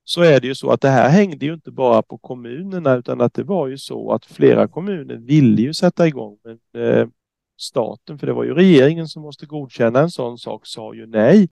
[0.09, 3.21] så är det ju så att det här hängde ju inte bara på kommunerna utan
[3.21, 6.39] att det var ju så att flera kommuner ville ju sätta igång.
[6.45, 7.09] Men eh,
[7.57, 11.49] staten, för det var ju regeringen som måste godkänna en sån sak, sa ju nej.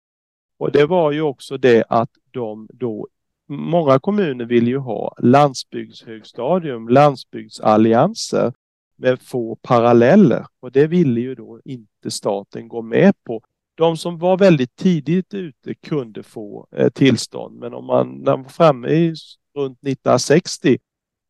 [0.57, 3.07] Och det var ju också det att de då,
[3.47, 8.53] många kommuner vill ju ha landsbygdshögstadium, landsbygdsallianser
[8.95, 10.45] med få paralleller.
[10.59, 13.41] Och det ville ju då inte staten gå med på
[13.79, 18.43] de som var väldigt tidigt ute kunde få eh, tillstånd, men om man, när man
[18.43, 19.15] var framme i
[19.55, 20.77] runt 1960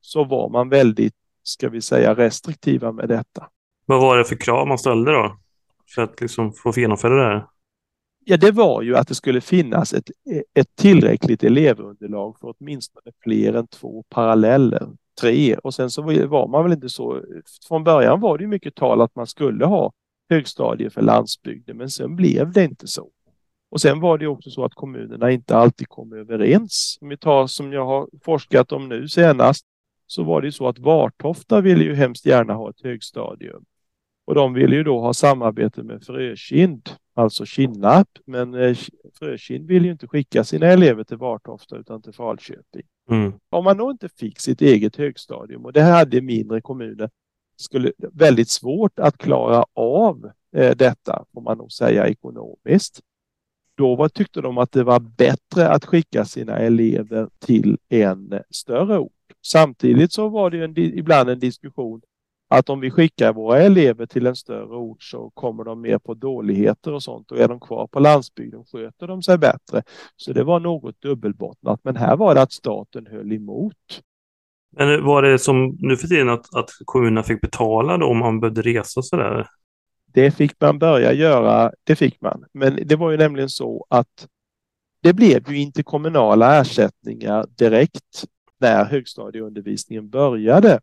[0.01, 3.49] så var man väldigt, ska vi säga, restriktiva med detta.
[3.85, 5.37] Vad var det för krav man ställde då?
[5.95, 7.47] För att liksom få genomföra det här?
[8.25, 10.09] Ja, det var ju att det skulle finnas ett,
[10.53, 14.87] ett tillräckligt elevunderlag för åtminstone fler än två paralleller,
[15.21, 15.55] tre.
[15.55, 17.23] Och sen så var man väl inte så,
[17.67, 19.91] från början var det mycket tal att man skulle ha
[20.29, 23.09] högstadier för landsbygden, men sen blev det inte så.
[23.71, 26.97] Och sen var det också så att kommunerna inte alltid kom överens.
[27.01, 29.65] Om vi tar som jag har forskat om nu senast,
[30.07, 33.63] så var det så att Vartofta ville ju hemskt gärna ha ett högstadium.
[34.25, 38.07] Och de ville ju då ha samarbete med Frökind, alltså Kinnarp.
[38.25, 38.77] Men eh,
[39.19, 42.85] Frökind ville ju inte skicka sina elever till Vartofta utan till Falköping.
[43.09, 43.33] Mm.
[43.49, 47.09] Om man då inte fick sitt eget högstadium och det hade mindre kommuner
[47.59, 53.01] skulle väldigt svårt att klara av eh, detta, får man nog säga ekonomiskt.
[53.77, 58.39] Då var, tyckte de att det var bättre att skicka sina elever till en eh,
[58.49, 59.11] större ort.
[59.45, 62.01] Samtidigt så var det en, ibland en diskussion
[62.49, 66.13] att om vi skickar våra elever till en större ort så kommer de mer på
[66.13, 69.83] dåligheter och sånt och är de kvar på landsbygden sköter de sig bättre.
[70.15, 71.79] Så det var något dubbelbottnat.
[71.83, 74.01] Men här var det att staten höll emot.
[74.71, 78.39] Men var det som nu för tiden att, att kommunerna fick betala då om man
[78.39, 79.47] behövde resa sådär?
[80.13, 82.45] Det fick man börja göra, det fick man.
[82.53, 84.27] Men det var ju nämligen så att
[85.01, 88.25] det blev ju inte kommunala ersättningar direkt
[88.59, 90.79] när högstadieundervisningen började.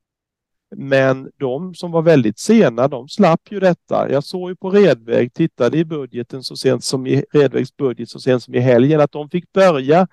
[0.77, 4.11] Men de som var väldigt sena, de slapp ju detta.
[4.11, 8.21] Jag såg ju på Redväg, tittade i budgeten så sent som i Redvägs budget så
[8.21, 10.09] sent som i helgen att de fick börja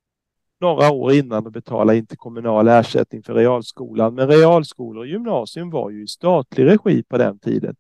[0.62, 4.16] några år innan att betala interkommunal ersättning för realskolan.
[4.16, 7.76] Men realskolor och gymnasium var ju i statlig regi på den tiden.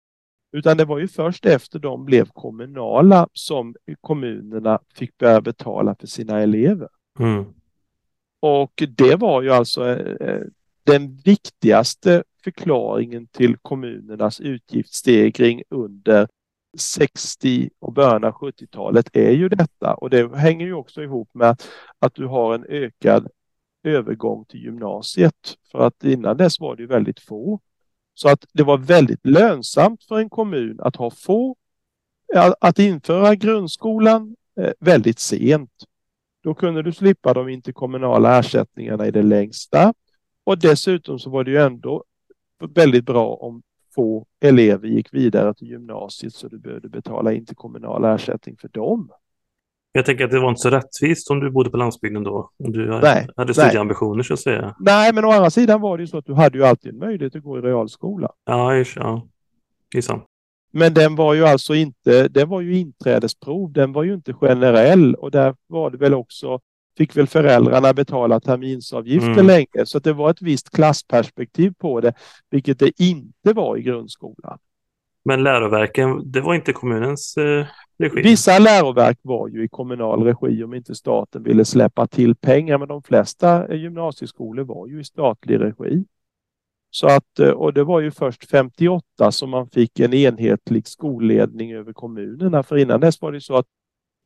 [0.51, 6.07] Utan det var ju först efter de blev kommunala som kommunerna fick börja betala för
[6.07, 6.87] sina elever.
[7.19, 7.45] Mm.
[8.39, 10.41] Och det var ju alltså eh,
[10.83, 16.27] den viktigaste förklaringen till kommunernas utgiftsstegring under
[16.77, 21.61] 60 och början av 70-talet är ju detta och det hänger ju också ihop med
[21.99, 23.27] att du har en ökad
[23.83, 27.59] övergång till gymnasiet för att innan dess var det väldigt få.
[28.13, 31.55] Så att det var väldigt lönsamt för en kommun att ha få,
[32.59, 35.71] att införa grundskolan eh, väldigt sent.
[36.43, 39.93] Då kunde du slippa de interkommunala ersättningarna i det längsta
[40.43, 42.03] och dessutom så var det ju ändå
[42.59, 43.61] väldigt bra om
[43.95, 48.67] få elever gick vidare till gymnasiet så du behövde betala in till kommunal ersättning för
[48.67, 49.11] dem.
[49.91, 52.51] Jag tänker att det var inte så rättvist om du bodde på landsbygden då.
[52.63, 54.75] Om du nej, hade studieambitioner så att säga.
[54.79, 57.35] Nej, men å andra sidan var det ju så att du hade ju alltid möjlighet
[57.35, 58.31] att gå i realskola.
[58.45, 59.27] Ja, ja.
[59.91, 60.23] det är sant.
[60.71, 65.15] Men den var ju alltså inte, den var ju inträdesprov, den var ju inte generell
[65.15, 66.59] och där var det väl också
[66.97, 69.45] fick väl föräldrarna betala terminsavgifter mm.
[69.45, 69.85] länge.
[69.85, 72.13] Så det var ett visst klassperspektiv på det,
[72.49, 74.57] vilket det inte var i grundskolan.
[75.25, 77.65] Men läroverken, det var inte kommunens eh,
[77.99, 78.21] regi?
[78.21, 82.87] Vissa läroverk var ju i kommunal regi om inte staten ville släppa till pengar, men
[82.87, 86.05] de flesta gymnasieskolor var ju i statlig regi.
[86.89, 91.73] Så att, eh, och det var ju först 58 som man fick en enhetlig skolledning
[91.73, 93.65] över kommunerna, för innan dess var det så att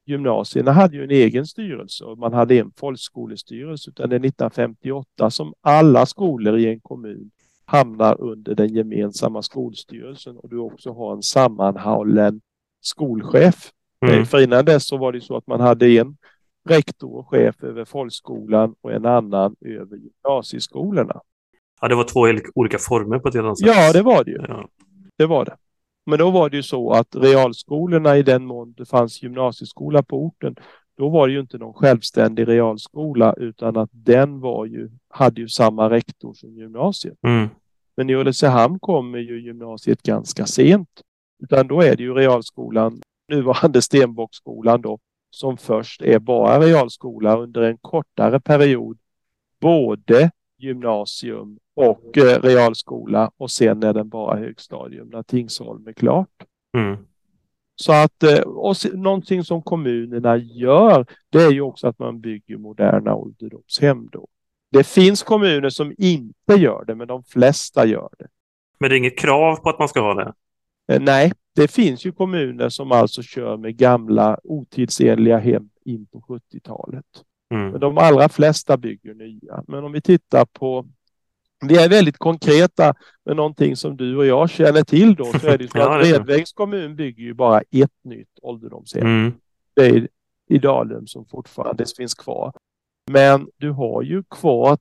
[0.07, 5.31] gymnasierna hade ju en egen styrelse och man hade en folkskolestyrelse utan det är 1958
[5.31, 7.31] som alla skolor i en kommun
[7.65, 12.41] hamnar under den gemensamma skolstyrelsen och du också har en sammanhållen
[12.81, 13.71] skolchef.
[14.05, 14.25] Mm.
[14.25, 16.17] För innan dess så var det så att man hade en
[16.69, 21.21] rektor och chef över folkskolan och en annan över gymnasieskolorna.
[21.81, 22.19] Ja, det var två
[22.55, 23.67] olika former på ett helt annat sätt.
[23.67, 24.37] Ja, det var det ju.
[24.47, 24.69] Ja.
[25.17, 25.55] Det var det.
[26.07, 30.25] Men då var det ju så att realskolorna i den mån det fanns gymnasieskola på
[30.25, 30.55] orten,
[30.97, 35.47] då var det ju inte någon självständig realskola utan att den var ju, hade ju
[35.47, 37.17] samma rektor som gymnasiet.
[37.23, 37.49] Mm.
[37.97, 40.89] Men i Ulricehamn kommer ju gymnasiet ganska sent.
[41.43, 47.61] Utan då är det ju realskolan, nuvarande Stenbockskolan då, som först är bara realskola under
[47.61, 48.97] en kortare period.
[49.61, 56.43] Både gymnasium och eh, realskola och sen är den bara högstadium när Tingsholm är klart.
[56.77, 56.97] Mm.
[57.75, 62.57] Så att eh, och någonting som kommunerna gör, det är ju också att man bygger
[62.57, 64.27] moderna ålderdomshem då.
[64.71, 68.27] Det finns kommuner som inte gör det, men de flesta gör det.
[68.79, 70.33] Men det är inget krav på att man ska ha det?
[70.93, 76.21] Eh, nej, det finns ju kommuner som alltså kör med gamla otidsenliga hem in på
[76.21, 77.05] 70-talet.
[77.53, 77.69] Mm.
[77.69, 79.63] Men de allra flesta bygger nya.
[79.67, 80.85] Men om vi tittar på
[81.65, 82.93] vi är väldigt konkreta
[83.25, 86.53] med någonting som du och jag känner till då så är det så att Redvägs
[86.53, 89.07] kommun bygger ju bara ett nytt ålderdomshem.
[89.07, 89.33] Mm.
[89.73, 90.07] Det är
[90.49, 92.53] i Dalum som fortfarande finns kvar.
[93.11, 94.77] Men du har ju kvar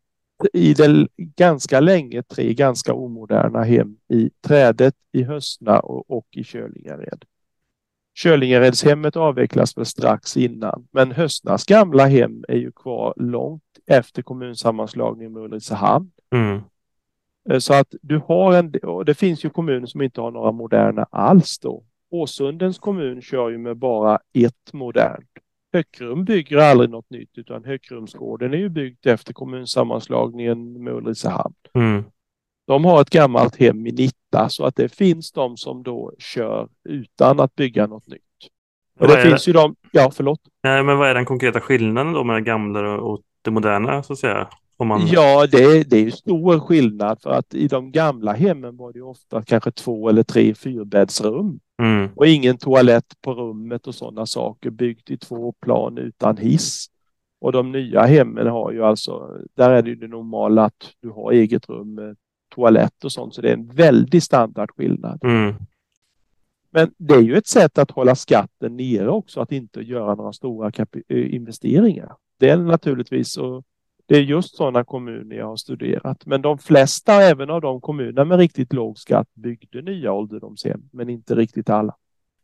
[0.53, 6.45] i det ganska länge tre ganska omoderna hem i Trädet, i Hösna och, och i
[6.45, 7.25] Kölingared.
[8.15, 15.33] Kölingaredshemmet avvecklas väl strax innan, men Höstnas gamla hem är ju kvar långt efter kommunsammanslagningen
[15.33, 16.11] med Ulricehamn.
[16.37, 16.61] Mm.
[17.51, 18.73] Eh, så att du har en,
[19.07, 21.83] det finns ju kommuner som inte har några moderna alls då.
[22.11, 25.31] Åsundens kommun kör ju med bara ett modernt.
[25.73, 31.55] Höckrum bygger aldrig något nytt utan Höckrumsgården är ju byggt efter kommunsammanslagningen med Ulricehamn.
[31.75, 32.05] Mm.
[32.67, 36.69] De har ett gammalt hem i Nitta så att det finns de som då kör
[36.89, 38.21] utan att bygga något nytt.
[39.01, 39.49] Och det finns det?
[39.49, 40.41] ju de, ja förlåt.
[40.63, 44.13] Nej men vad är den konkreta skillnaden då med det gamla och det moderna så
[44.13, 44.49] att säga?
[44.85, 45.07] Man...
[45.07, 49.43] Ja, det, det är stor skillnad för att i de gamla hemmen var det ofta
[49.43, 51.61] kanske två eller tre fyrbäddsrum.
[51.83, 52.11] Mm.
[52.17, 56.87] Och ingen toalett på rummet och sådana saker byggt i två plan utan hiss.
[57.41, 61.11] Och de nya hemmen har ju alltså, där är det ju det normala att du
[61.11, 62.17] har eget rum
[62.55, 63.35] toalett och sånt.
[63.35, 65.25] Så det är en väldig standardskillnad.
[65.25, 65.55] Mm.
[66.71, 70.33] Men det är ju ett sätt att hålla skatten nere också, att inte göra några
[70.33, 70.73] stora
[71.09, 72.17] eh, investeringar.
[72.39, 73.65] Det är naturligtvis och
[74.07, 76.27] det är just sådana kommuner jag har studerat.
[76.27, 81.09] Men de flesta, även av de kommuner med riktigt låg skatt, byggde nya ålderdomshem, men
[81.09, 81.97] inte riktigt alla.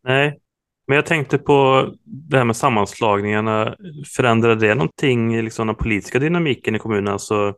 [0.04, 0.38] Nej,
[0.86, 3.76] men jag tänkte på det här med sammanslagningarna.
[4.16, 7.12] Förändrade det någonting i liksom den politiska dynamiken i kommunen?
[7.12, 7.54] Alltså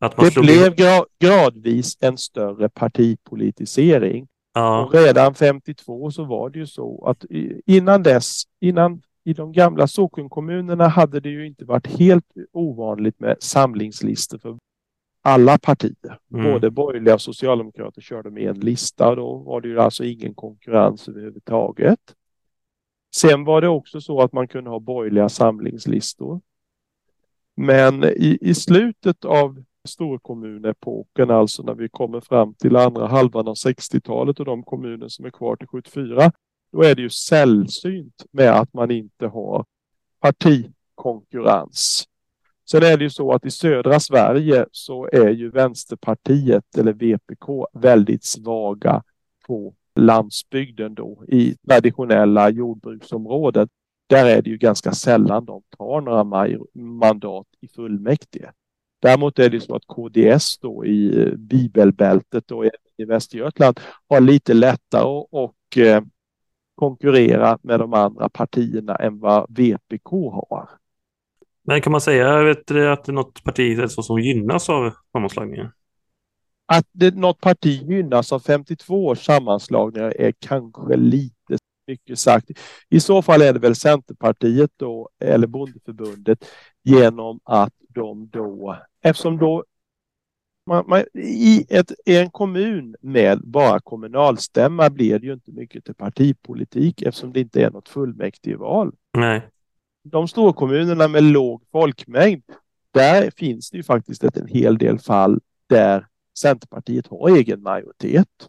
[0.00, 4.28] att man det blev gra gradvis en större partipolitisering.
[4.54, 4.84] Ja.
[4.84, 7.24] Och redan 52 så var det ju så att
[7.66, 13.36] innan dess, innan i de gamla sockenkommunerna hade det ju inte varit helt ovanligt med
[13.40, 14.58] samlingslistor för
[15.22, 16.18] alla partier.
[16.32, 16.52] Mm.
[16.52, 20.34] Både borgerliga och socialdemokrater körde med en lista och då var det ju alltså ingen
[20.34, 21.98] konkurrens överhuvudtaget.
[23.16, 26.40] Sen var det också så att man kunde ha borgerliga samlingslistor.
[27.56, 33.54] Men i, i slutet av storkommunepoken, alltså när vi kommer fram till andra halvan av
[33.54, 36.32] 60-talet och de kommuner som är kvar till 74,
[36.72, 39.64] då är det ju sällsynt med att man inte har
[40.20, 42.04] partikonkurrens.
[42.70, 47.66] Sen är det ju så att i södra Sverige så är ju Vänsterpartiet eller VPK
[47.72, 49.02] väldigt svaga
[49.46, 53.68] på landsbygden då i traditionella jordbruksområdet.
[54.06, 56.24] Där är det ju ganska sällan de tar några
[56.74, 58.52] mandat i fullmäktige.
[59.00, 62.64] Däremot är det så att KDS då i bibelbältet och
[62.96, 66.02] i Västergötland har lite lättare och eh,
[66.78, 70.68] konkurrera med de andra partierna än vad VPK har.
[71.62, 75.68] Men kan man säga vet du, att något parti är så som gynnas av sammanslagningen?
[76.66, 81.56] Att det, något parti gynnas av 52 års sammanslagningar är kanske lite
[81.86, 82.50] mycket sagt.
[82.88, 86.44] I så fall är det väl Centerpartiet då, eller Bondeförbundet,
[86.84, 89.64] genom att de då, eftersom då
[90.68, 95.84] man, man, i, ett, I en kommun med bara kommunalstämma blir det ju inte mycket
[95.84, 98.92] till partipolitik eftersom det inte är något fullmäktigeval.
[99.16, 99.48] Nej.
[100.04, 102.42] De storkommunerna med låg folkmängd,
[102.94, 106.06] där finns det ju faktiskt ett, en hel del fall där
[106.38, 108.48] Centerpartiet har egen majoritet.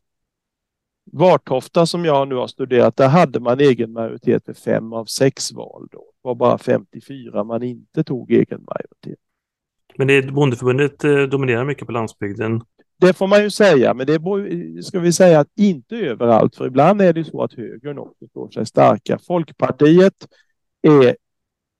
[1.12, 5.52] Vartofta som jag nu har studerat, där hade man egen majoritet för fem av sex
[5.52, 5.98] val då.
[5.98, 9.20] Det var bara 54 man inte tog egen majoritet.
[10.00, 12.62] Men det, bondeförbundet eh, dominerar mycket på landsbygden.
[12.98, 14.20] Det får man ju säga, men det
[14.84, 18.50] ska vi säga att inte överallt, för ibland är det så att högern också står
[18.50, 19.20] sig starka.
[19.28, 20.14] Folkpartiet
[20.82, 21.16] är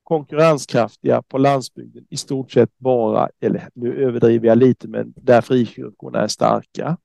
[0.04, 6.20] konkurrenskraftiga på landsbygden i stort sett bara, eller nu överdriver jag lite, men där frikyrkorna
[6.20, 6.98] är starka.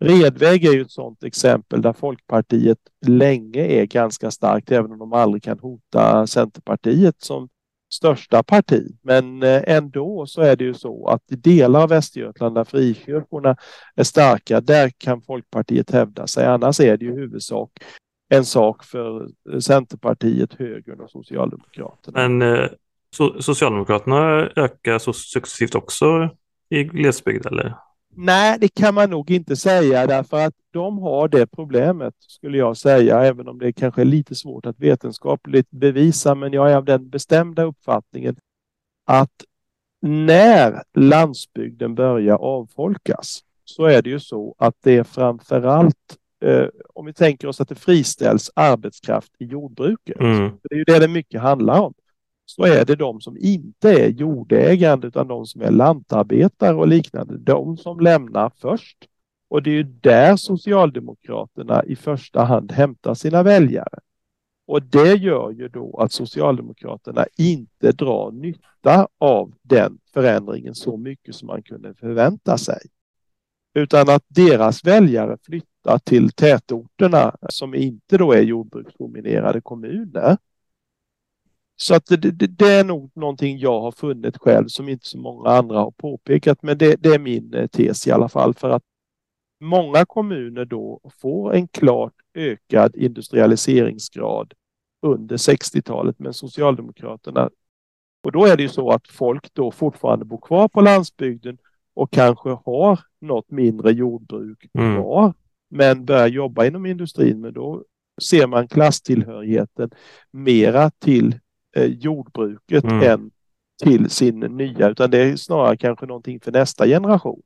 [0.00, 5.12] Redväg är ju ett sådant exempel där Folkpartiet länge är ganska starkt, även om de
[5.12, 7.48] aldrig kan hota Centerpartiet som
[7.94, 8.82] största parti.
[9.02, 13.56] Men eh, ändå så är det ju så att i delar av Västergötland där frikyrkorna
[13.94, 16.46] är starka, där kan Folkpartiet hävda sig.
[16.46, 17.70] Annars är det ju huvudsak
[18.28, 22.28] en sak för eh, Centerpartiet, högern och Socialdemokraterna.
[22.28, 22.68] Men eh,
[23.16, 26.28] so Socialdemokraterna ökar successivt också
[26.68, 27.74] i glesbygd eller?
[28.16, 32.76] Nej, det kan man nog inte säga därför att de har det problemet skulle jag
[32.76, 36.34] säga, även om det kanske är lite svårt att vetenskapligt bevisa.
[36.34, 38.36] Men jag är av den bestämda uppfattningen
[39.06, 39.44] att
[40.02, 47.06] när landsbygden börjar avfolkas så är det ju så att det är framförallt eh, om
[47.06, 50.20] vi tänker oss att det friställs arbetskraft i jordbruket.
[50.20, 50.50] Mm.
[50.62, 51.94] Det är ju det det mycket handlar om
[52.46, 57.38] så är det de som inte är jordägande utan de som är lantarbetare och liknande,
[57.38, 58.98] de som lämnar först.
[59.48, 63.98] Och det är ju där Socialdemokraterna i första hand hämtar sina väljare.
[64.66, 71.34] Och det gör ju då att Socialdemokraterna inte drar nytta av den förändringen så mycket
[71.34, 72.80] som man kunde förvänta sig.
[73.74, 80.36] Utan att deras väljare flyttar till tätorterna som inte då är jordbruksdominerade kommuner.
[81.76, 85.18] Så att det, det, det, är nog någonting jag har funnit själv som inte så
[85.18, 86.62] många andra har påpekat.
[86.62, 88.82] Men det, det är min eh, tes i alla fall för att
[89.60, 94.54] många kommuner då får en klart ökad industrialiseringsgrad
[95.02, 97.50] under 60-talet men Socialdemokraterna
[98.24, 101.58] och då är det ju så att folk då fortfarande bor kvar på landsbygden
[101.94, 104.96] och kanske har något mindre jordbruk mm.
[104.96, 105.34] kvar
[105.70, 107.84] men börjar jobba inom industrin men då
[108.22, 109.90] ser man klasstillhörigheten
[110.30, 111.38] mera till
[111.74, 113.02] eh, jordbruket mm.
[113.02, 113.30] än
[113.82, 117.42] till sin nya utan det är snarare kanske någonting för nästa generation.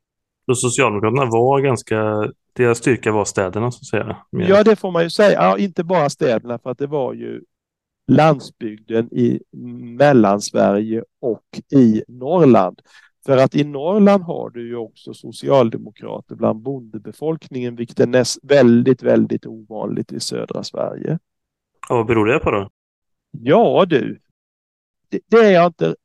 [0.46, 4.16] Så Socialdemokraterna var ganska, deras styrka var städerna så att säga?
[4.32, 4.48] Mer.
[4.48, 7.42] Ja det får man ju säga, ja, inte bara städerna för att det var ju
[8.06, 9.40] landsbygden i
[9.98, 12.80] Mellansverige och i Norrland.
[13.26, 19.02] För att i Norrland har du ju också socialdemokrater bland bondebefolkningen, vilket är näst, väldigt,
[19.02, 21.18] väldigt ovanligt i södra Sverige.
[21.90, 22.68] Och vad beror det på då?
[23.30, 24.20] Ja du,
[25.08, 25.96] det, det är jag inte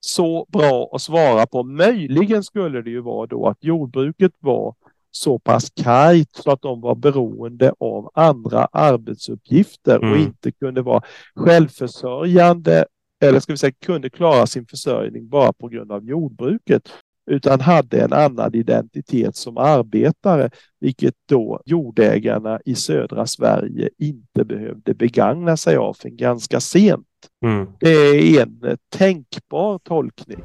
[0.00, 1.62] så bra att svara på.
[1.62, 4.74] Möjligen skulle det ju vara då att jordbruket var
[5.10, 10.12] så pass kargt så att de var beroende av andra arbetsuppgifter mm.
[10.12, 11.02] och inte kunde vara
[11.34, 12.86] självförsörjande
[13.20, 16.88] eller ska vi säga kunde klara sin försörjning bara på grund av jordbruket
[17.28, 20.50] utan hade en annan identitet som arbetare,
[20.80, 27.06] vilket då jordägarna i södra Sverige inte behövde begagna sig av förrän ganska sent.
[27.44, 27.66] Mm.
[27.80, 30.38] Det är en tänkbar tolkning.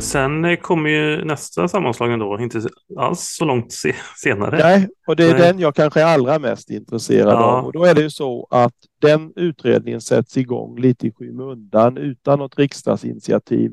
[0.00, 4.58] Sen kommer ju nästa sammanslagning då, inte alls så långt se senare.
[4.58, 5.40] Nej, och det är Nej.
[5.40, 7.44] den jag kanske är allra mest intresserad ja.
[7.44, 7.66] av.
[7.66, 12.38] Och då är det ju så att den utredningen sätts igång lite i skymundan utan
[12.38, 13.72] något riksdagsinitiativ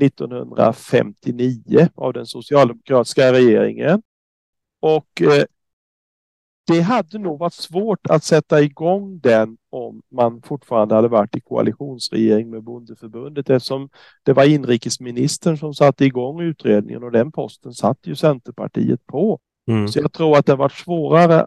[0.00, 4.02] 1959 av den socialdemokratiska regeringen.
[4.80, 5.44] Och eh,
[6.66, 11.40] det hade nog varit svårt att sätta igång den om man fortfarande hade varit i
[11.40, 13.88] koalitionsregering med Bondeförbundet eftersom
[14.22, 19.38] det var inrikesministern som satte igång utredningen och den posten satt ju Centerpartiet på.
[19.68, 19.88] Mm.
[19.88, 21.46] Så jag tror att det varit svårare,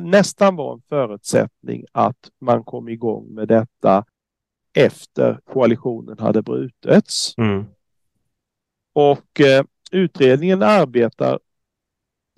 [0.00, 4.04] nästan var en förutsättning att man kom igång med detta
[4.74, 7.34] efter koalitionen hade brutits.
[7.38, 7.64] Mm.
[8.92, 11.38] Och eh, utredningen arbetar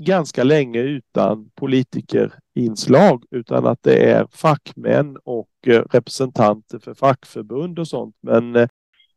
[0.05, 7.89] ganska länge utan politikerinslag utan att det är fackmän och eh, representanter för fackförbund och
[7.89, 8.17] sånt.
[8.21, 8.69] Men eh,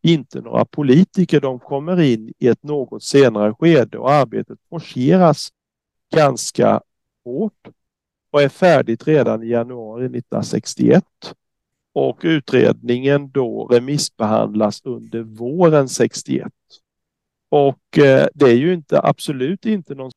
[0.01, 1.41] inte några politiker.
[1.41, 5.49] De kommer in i ett något senare skede och arbetet forceras
[6.15, 6.81] ganska
[7.25, 7.67] hårt
[8.31, 11.03] och är färdigt redan i januari 1961.
[11.93, 16.51] Och utredningen då remissbehandlas under våren 61.
[17.49, 20.11] Och eh, det är ju inte absolut inte någon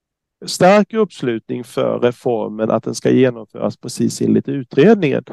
[0.46, 5.24] stark uppslutning för reformen att den ska genomföras precis enligt utredningen.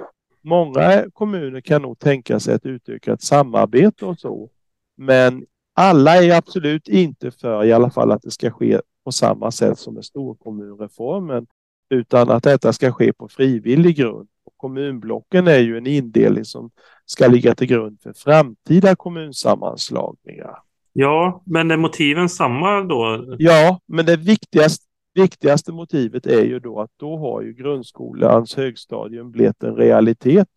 [0.42, 4.50] Många kommuner kan nog tänka sig ett utökat samarbete och så.
[4.98, 5.46] Men
[5.76, 9.80] alla är absolut inte för i alla fall att det ska ske på samma sätt
[9.80, 11.48] som med storkommunreformen
[11.90, 14.28] utan att detta ska ske på frivillig grund.
[14.46, 16.72] Och kommunblocken är ju en indelning som
[17.06, 20.58] ska ligga till grund för framtida kommunsammanslagningar.
[20.94, 23.36] Ja, men är motiven samma då?
[23.40, 29.32] Ja, men det viktigaste viktigaste motivet är ju då att då har ju grundskolans högstadium
[29.32, 30.50] blivit en realitet.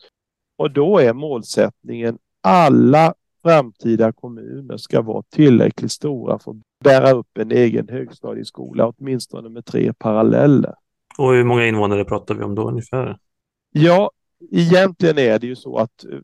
[0.58, 7.38] Och då är målsättningen alla framtida kommuner ska vara tillräckligt stora för att bära upp
[7.38, 10.74] en egen högstadieskola, åtminstone med tre paralleller.
[11.18, 13.18] Och hur många invånare pratar vi om då ungefär?
[13.72, 14.10] Ja,
[14.50, 16.18] egentligen är det ju så att eh,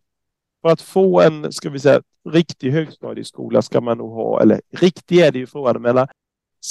[0.63, 5.19] för att få en, ska vi säga, riktig högstadieskola ska man nog ha, eller riktig
[5.19, 6.07] är det ju frågan, men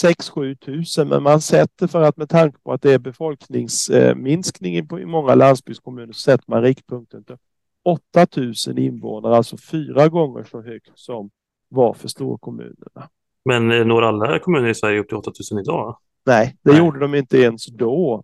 [0.04, 5.06] 6-7 tusen, men man sätter för att med tanke på att det är befolkningsminskning i
[5.06, 7.38] många landsbygdskommuner så sätter man riktpunkten till
[7.84, 8.28] 8
[8.68, 11.30] 000 invånare, alltså fyra gånger så högt som
[11.70, 13.10] var för storkommunerna.
[13.46, 15.98] Men eh, når alla kommuner i Sverige upp till 8 000 idag?
[16.26, 16.80] Nej, det Nej.
[16.80, 18.24] gjorde de inte ens då.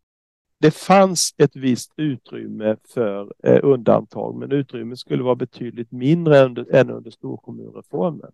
[0.60, 6.66] Det fanns ett visst utrymme för eh, undantag, men utrymmet skulle vara betydligt mindre än
[6.72, 8.32] än under storkommunreformen.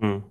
[0.00, 0.22] Mm.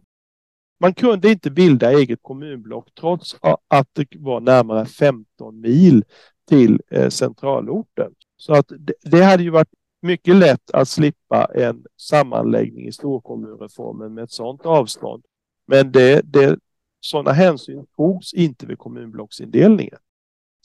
[0.80, 3.36] Man kunde inte bilda eget kommunblock trots
[3.68, 6.04] att det var närmare 15 mil
[6.50, 8.12] till eh, centralorten.
[8.38, 8.72] Så att
[9.04, 14.66] det hade ju varit mycket lätt att slippa en sammanläggning i storkommunreformen med ett sådant
[14.66, 15.24] avstånd.
[15.68, 16.60] Men det, det,
[17.00, 19.98] sådana hänsyn togs inte vid kommunblocksindelningen.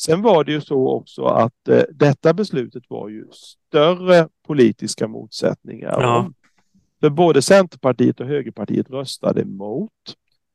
[0.01, 6.01] Sen var det ju så också att eh, detta beslutet var ju större politiska motsättningar.
[6.01, 6.31] Ja.
[7.01, 9.91] För både Centerpartiet och Högerpartiet röstade emot.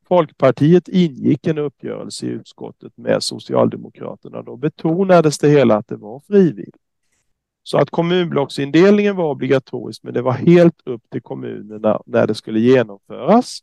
[0.08, 4.42] Folkpartiet ingick en uppgörelse i utskottet med Socialdemokraterna.
[4.42, 6.76] Då betonades det hela att det var frivilligt.
[7.64, 12.60] Så att kommunblocksindelningen var obligatorisk men det var helt upp till kommunerna när det skulle
[12.60, 13.60] genomföras.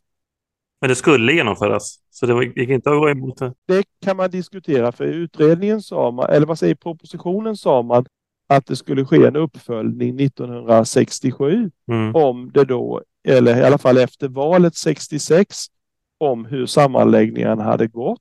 [0.81, 3.53] Men det skulle genomföras, så det gick inte att gå emot det.
[3.67, 8.05] Det kan man diskutera för i utredningen sa man, eller vad säger propositionen sa man
[8.53, 12.15] att det skulle ske en uppföljning 1967 Mm.
[12.15, 15.65] om det då, eller i alla fall efter valet 66,
[16.17, 18.19] om hur sammanläggningen hade gått.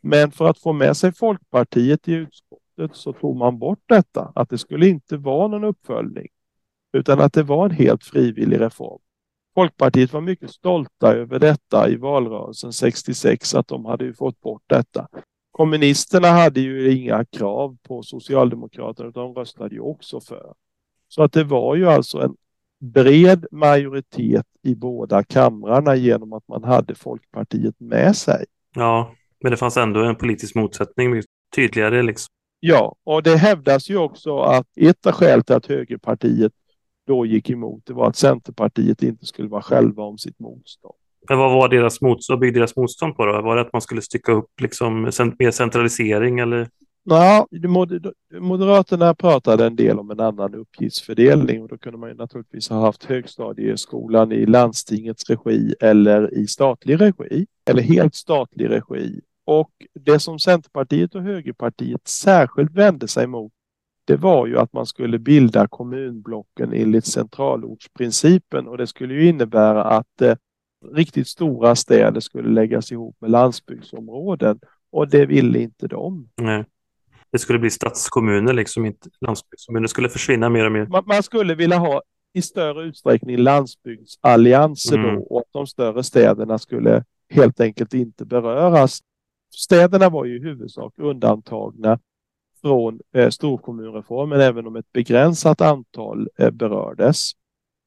[0.00, 4.50] Men för att få med sig Folkpartiet i utskottet så tog man bort detta, att
[4.50, 6.28] det skulle inte vara någon uppföljning,
[6.92, 9.00] utan att det var en helt frivillig reform.
[9.54, 14.62] Folkpartiet var mycket stolta över detta i valrörelsen 66, att de hade ju fått bort
[14.66, 15.08] detta.
[15.56, 20.54] Kommunisterna hade ju inga krav på Socialdemokraterna, utan de röstade ju också för.
[21.08, 22.36] Så att det var ju alltså en
[22.80, 28.44] bred majoritet i båda kamrarna genom att man hade Folkpartiet med sig.
[28.74, 31.22] Ja, men det fanns ändå en politisk motsättning
[31.56, 32.32] tydligare liksom.
[32.60, 36.52] Ja, och det hävdas ju också att ett av skälen till att högerpartiet
[37.06, 40.94] då gick emot det var att Centerpartiet inte skulle vara själva om sitt motstånd.
[41.28, 43.42] Men vad var deras motstånd, byggde deras motstånd på då?
[43.42, 45.02] Var det att man skulle stycka upp liksom
[45.38, 46.68] mer centralisering eller?
[47.06, 47.46] Ja,
[48.40, 52.80] Moderaterna pratade en del om en annan uppgiftsfördelning och då kunde man ju naturligtvis ha
[52.80, 59.20] haft högstadieskolan i landstingets regi eller i statlig regi eller helt statlig regi.
[59.46, 59.70] Och
[60.00, 63.52] det som Centerpartiet och Högerpartiet särskilt vände sig mot
[64.06, 69.84] det var ju att man skulle bilda kommunblocken enligt centralortsprincipen och det skulle ju innebära
[69.84, 70.36] att eh,
[70.92, 74.60] riktigt stora städer skulle läggas ihop med landsbygdsområden
[74.92, 76.28] och det ville inte de.
[76.36, 76.64] Nej.
[77.32, 79.82] Det skulle bli stadskommuner liksom, inte landsbygdskommuner.
[79.82, 80.86] Det skulle försvinna mer och mer.
[80.86, 82.02] Man, man skulle vilja ha
[82.34, 85.14] i större utsträckning landsbygdsallianser Mm.
[85.14, 89.00] då och att de större städerna skulle helt enkelt inte beröras.
[89.56, 91.98] Städerna var ju i huvudsak undantagna
[92.62, 97.30] från eh, storkommunreformen även om ett begränsat antal eh, berördes.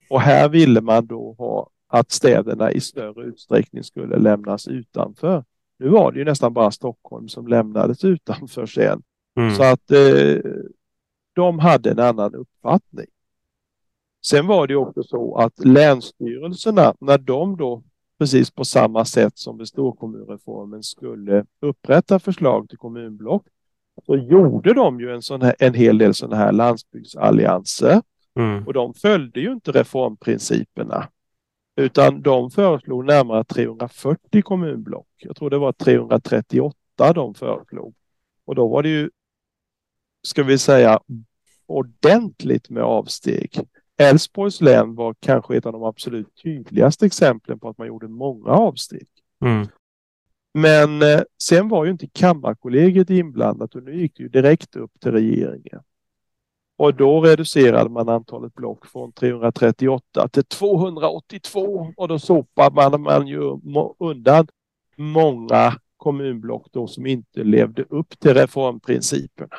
[0.09, 5.43] Och här ville man då ha att städerna i större utsträckning skulle lämnas utanför.
[5.79, 9.03] Nu var det ju nästan bara Stockholm som lämnades utanför sen.
[9.39, 9.55] Mm.
[9.55, 10.51] Så att eh,
[11.35, 13.05] de hade en annan uppfattning.
[14.25, 17.83] Sen var det ju också så att länsstyrelserna, när de då
[18.19, 23.47] precis på samma sätt som vid storkommunreformen skulle upprätta förslag till kommunblock,
[24.05, 28.01] så gjorde de ju en, sån här, en hel del sådana här landsbygdsallianser
[28.39, 28.67] Mm.
[28.67, 31.07] och de följde ju inte reformprinciperna
[31.77, 35.07] utan de föreslog närmare 340 kommunblock.
[35.17, 37.95] Jag tror det var 338 de föreslog.
[38.45, 39.09] Och då var det ju,
[40.23, 40.99] ska vi säga,
[41.65, 43.59] ordentligt med avsteg.
[43.97, 48.49] Älvsborgs län var kanske ett av de absolut tydligaste exemplen på att man gjorde många
[48.49, 49.07] avsteg.
[49.45, 49.67] Mm.
[50.53, 54.91] Men eh, sen var ju inte Kammarkollegiet inblandat och nu gick det ju direkt upp
[54.99, 55.81] till regeringen.
[56.77, 63.27] Och då reducerade man antalet block från 338 till 282 och då sopade man, man
[63.27, 63.59] ju
[63.99, 64.47] undan
[64.95, 69.55] många kommunblock då som inte levde upp till reformprinciperna.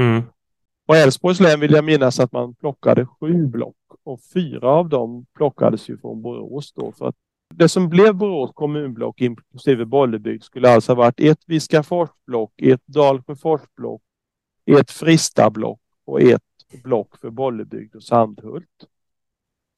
[0.00, 0.22] Mm.
[0.88, 5.26] Och Älvsborgs län vill jag minnas att man plockade sju block och fyra av dem
[5.34, 7.16] plockades ju från Borås då för att
[7.54, 14.02] det som blev Borås kommunblock inklusive Bollebygd skulle alltså ha varit ett Viskaforsblock, ett Dalsjöforsblock,
[14.66, 16.42] ett Fristablock och ett
[16.82, 18.86] block för Bollebygd och Sandhult.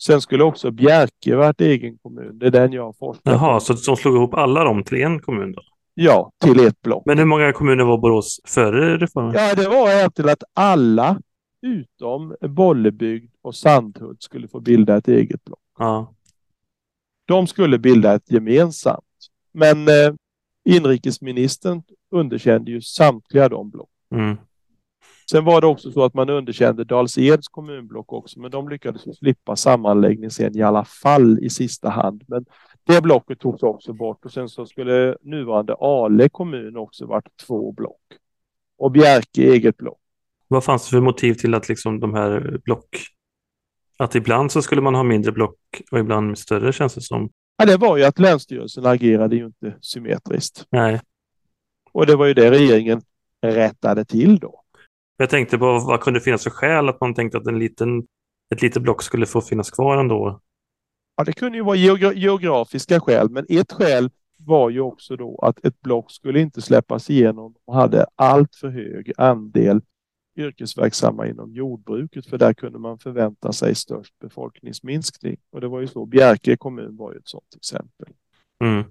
[0.02, 2.38] Sen skulle också Bjärke varit egen kommun.
[2.38, 3.32] Det är den jag har forskat.
[3.32, 5.62] Jaha, så de slog ihop alla de till en kommun då?
[5.94, 7.02] Ja, till ett block.
[7.06, 9.34] Men hur många kommuner var Borås före reformen?
[9.34, 11.20] Ja, det var egentligen att alla
[11.62, 15.60] utom Bollebygd och Sandhult skulle få bilda ett eget block.
[15.78, 16.14] Ja.
[17.24, 19.04] De skulle bilda ett gemensamt.
[19.52, 20.14] Men eh,
[20.64, 23.90] inrikesministern underkände ju samtliga de block.
[24.14, 24.36] Mm.
[25.30, 29.56] Sen var det också så att man underkände Dals-Eds kommunblock också, men de lyckades slippa
[29.56, 32.24] sammanläggning sen i alla fall i sista hand.
[32.28, 32.44] Men
[32.84, 37.72] det blocket togs också bort och sen så skulle nuvarande Ale kommun också varit två
[37.72, 38.00] block.
[38.78, 39.98] Och Bjärke eget block.
[40.48, 42.88] Vad fanns det för motiv till att liksom de här block...
[43.98, 45.58] Att ibland så skulle man ha mindre block
[45.92, 47.30] och ibland större känns det som.
[47.56, 50.66] Ja, det var ju att Länsstyrelsen agerade ju inte symmetriskt.
[50.70, 51.00] Nej.
[51.92, 53.02] Och det var ju det regeringen
[53.42, 54.59] rättade till då.
[55.20, 58.06] Jag tänkte på vad kunde finnas för skäl att man tänkte att en liten,
[58.54, 60.40] ett litet block skulle få finnas kvar ändå.
[61.16, 65.38] Ja, det kunde ju vara geogra geografiska skäl, men ett skäl var ju också då
[65.42, 69.80] att ett block skulle inte släppas igenom och hade allt för hög andel
[70.36, 75.36] yrkesverksamma inom jordbruket för där kunde man förvänta sig störst befolkningsminskning.
[75.52, 78.08] Och det var ju så, Bjärke kommun var ju ett sådant exempel.
[78.64, 78.84] Mm.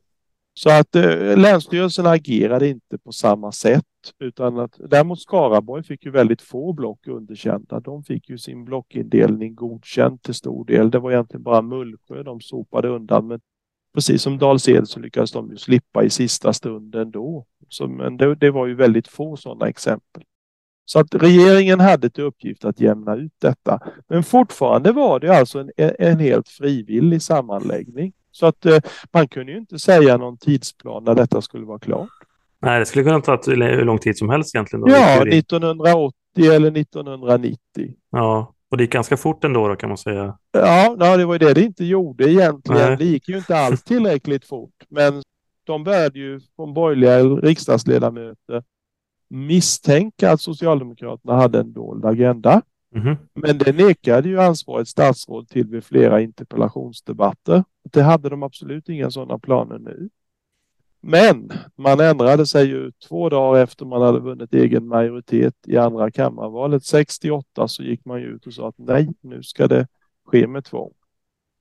[0.59, 3.85] Så att eh, Länsstyrelsen agerade inte på samma sätt
[4.19, 7.79] utan att däremot Skaraborg fick ju väldigt få block underkända.
[7.79, 10.91] De fick ju sin blockindelning godkänd till stor del.
[10.91, 13.39] Det var egentligen bara Mullsjö de sopade undan men
[13.93, 17.45] precis som Dals-Ed så lyckades de ju slippa i sista stunden då.
[17.69, 20.23] Så, men det, det var ju väldigt få sådana exempel.
[20.85, 23.79] Så att regeringen hade till uppgift att jämna ut detta.
[24.07, 28.13] Men fortfarande var det alltså en, en helt frivillig sammanläggning.
[28.39, 28.77] Så att eh,
[29.13, 32.09] man kunde ju inte säga någon tidsplan när detta skulle vara klart.
[32.61, 34.81] Nej, det skulle kunna ta hur lång tid som helst egentligen.
[34.81, 34.89] Då.
[34.89, 36.13] Ja, 1980
[36.51, 37.57] eller 1990.
[38.11, 40.37] Ja, och det gick ganska fort ändå då kan man säga.
[40.51, 42.87] Ja, nej, det var ju det det inte gjorde egentligen.
[42.87, 42.97] Nej.
[42.97, 44.83] Det gick ju inte alls tillräckligt fort.
[44.89, 45.23] Men
[45.63, 48.63] de började ju från borgerliga riksdagsledamöter
[49.29, 52.61] misstänka att Socialdemokraterna hade en dold agenda.
[52.95, 53.17] Mm.
[53.33, 57.63] Men det nekade ju ansvarigt statsråd till vid flera interpellationsdebatter.
[57.83, 60.09] Det hade de absolut inga sådana planer nu.
[61.01, 66.11] Men man ändrade sig ju två dagar efter man hade vunnit egen majoritet i andra
[66.11, 69.87] kammarvalet 68 så gick man ju ut och sa att nej, nu ska det
[70.25, 70.91] ske med tvång.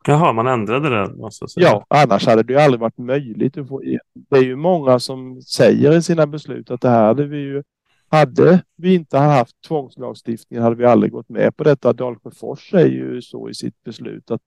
[0.06, 1.30] Jaha, man ändrade det?
[1.56, 3.82] Ja, annars hade det ju aldrig varit möjligt att få.
[4.14, 7.62] Det är ju många som säger i sina beslut att det här hade vi ju
[8.10, 11.92] hade vi inte haft tvångslagstiftningen hade vi aldrig gått med på detta.
[11.92, 14.40] Dalsjöfors säger ju så i sitt beslut att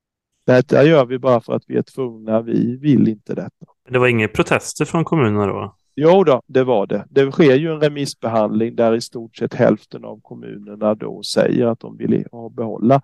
[0.45, 2.41] detta gör vi bara för att vi är tvungna.
[2.41, 3.65] Vi vill inte detta.
[3.89, 5.75] Det var inga protester från kommunerna då?
[5.95, 7.05] Jo då, det var det.
[7.09, 11.79] Det sker ju en remissbehandling där i stort sett hälften av kommunerna då säger att
[11.79, 13.01] de vill behålla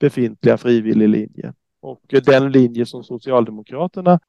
[0.00, 1.52] befintliga frivillig linje.
[1.80, 4.20] Och den linje som Socialdemokraterna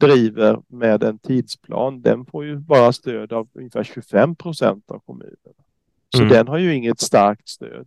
[0.00, 5.64] driver med en tidsplan, den får ju bara stöd av ungefär 25 procent av kommunerna.
[6.16, 6.32] Så mm.
[6.32, 7.86] den har ju inget starkt stöd.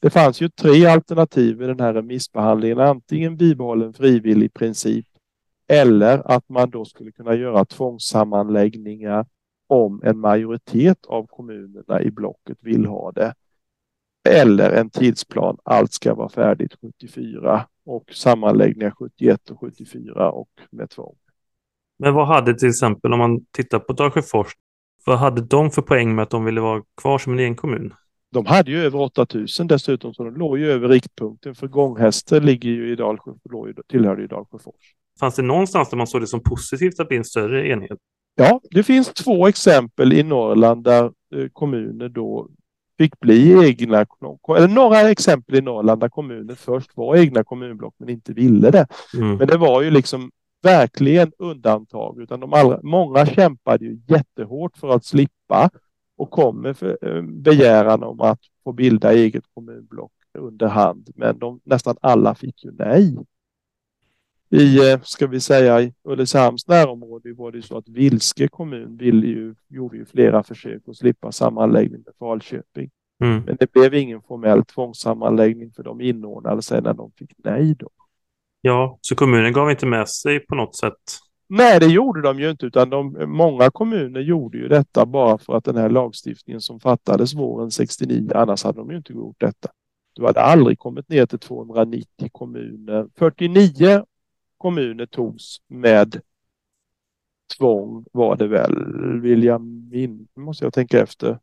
[0.00, 2.80] Det fanns ju tre alternativ i den här remissbehandlingen.
[2.80, 5.06] Antingen bibehållen frivillig princip
[5.68, 9.26] eller att man då skulle kunna göra tvångssammanläggningar
[9.66, 13.34] om en majoritet av kommunerna i blocket vill ha det.
[14.28, 20.90] Eller en tidsplan, allt ska vara färdigt 74 och sammanläggningar 71 och 74 och med
[20.90, 21.16] tvång.
[22.00, 24.52] Men vad hade till exempel, om man tittar på Dalsjöfors,
[25.04, 27.94] vad hade de för poäng med att de ville vara kvar som en egen kommun?
[28.32, 31.54] De hade ju över 8000 dessutom, så de låg ju över riktpunkten.
[31.54, 33.32] För gånghästar ligger ju i Dalsjö,
[33.88, 34.94] tillhörde ju Dalsjöfors.
[35.20, 37.98] Fanns det någonstans där man såg det som positivt att bli en större enhet?
[38.34, 42.48] Ja, det finns två exempel i Norrland där eh, kommuner då
[42.98, 44.06] fick bli egna,
[44.56, 48.86] eller några exempel i Norrland där kommuner först var egna kommunblock men inte ville det.
[49.14, 49.36] Mm.
[49.36, 50.30] Men det var ju liksom
[50.62, 55.70] verkligen undantag, utan de allra, många kämpade ju jättehårt för att slippa
[56.16, 61.08] och kom med eh, begäran om att få bilda eget kommunblock under hand.
[61.14, 63.16] Men de, nästan alla fick ju nej.
[64.50, 69.26] I, eh, ska vi säga, i Ulricehamns närområde var det så att Vilske kommun ville
[69.26, 72.90] ju, gjorde ju flera försök att slippa sammanläggning med Falköping.
[73.20, 73.42] Mm.
[73.46, 77.88] Men det blev ingen formell tvångssammanläggning för de inordnade sig när de fick nej då.
[78.60, 81.18] Ja, så kommunen gav inte med sig på något sätt?
[81.48, 85.56] Nej, det gjorde de ju inte, utan de, många kommuner gjorde ju detta bara för
[85.56, 89.68] att den här lagstiftningen som fattades våren 69, annars hade de ju inte gjort detta.
[90.12, 93.06] Du hade aldrig kommit ner till 290 kommuner.
[93.18, 94.04] 49
[94.58, 96.20] kommuner togs med
[97.58, 98.74] tvång var det väl,
[99.20, 101.38] vill jag min, måste jag tänka efter.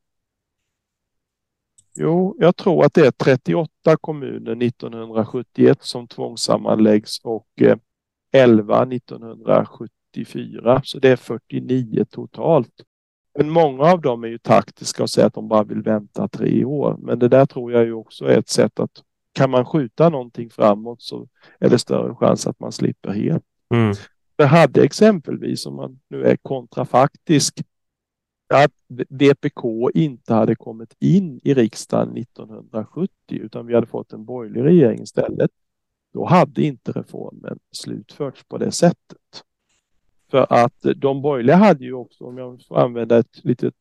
[1.99, 3.71] Jo, jag tror att det är 38
[4.01, 7.47] kommuner 1971 som tvångssammanläggs och
[8.33, 12.73] 11 eh, 1974, så det är 49 totalt.
[13.37, 16.65] Men många av dem är ju taktiska och säger att de bara vill vänta tre
[16.65, 16.97] år.
[16.99, 18.91] Men det där tror jag ju också är ett sätt att
[19.33, 21.27] kan man skjuta någonting framåt så
[21.59, 23.43] är det större chans att man slipper helt.
[23.73, 23.93] Mm.
[24.35, 27.61] Det hade exempelvis, om man nu är kontrafaktisk,
[28.47, 28.71] att
[29.09, 35.01] VPK inte hade kommit in i riksdagen 1970 utan vi hade fått en borgerlig regering
[35.01, 35.51] istället.
[36.13, 39.43] Då hade inte reformen slutförts på det sättet.
[40.31, 43.71] För att de borgerliga hade ju också, om jag får använda ett lite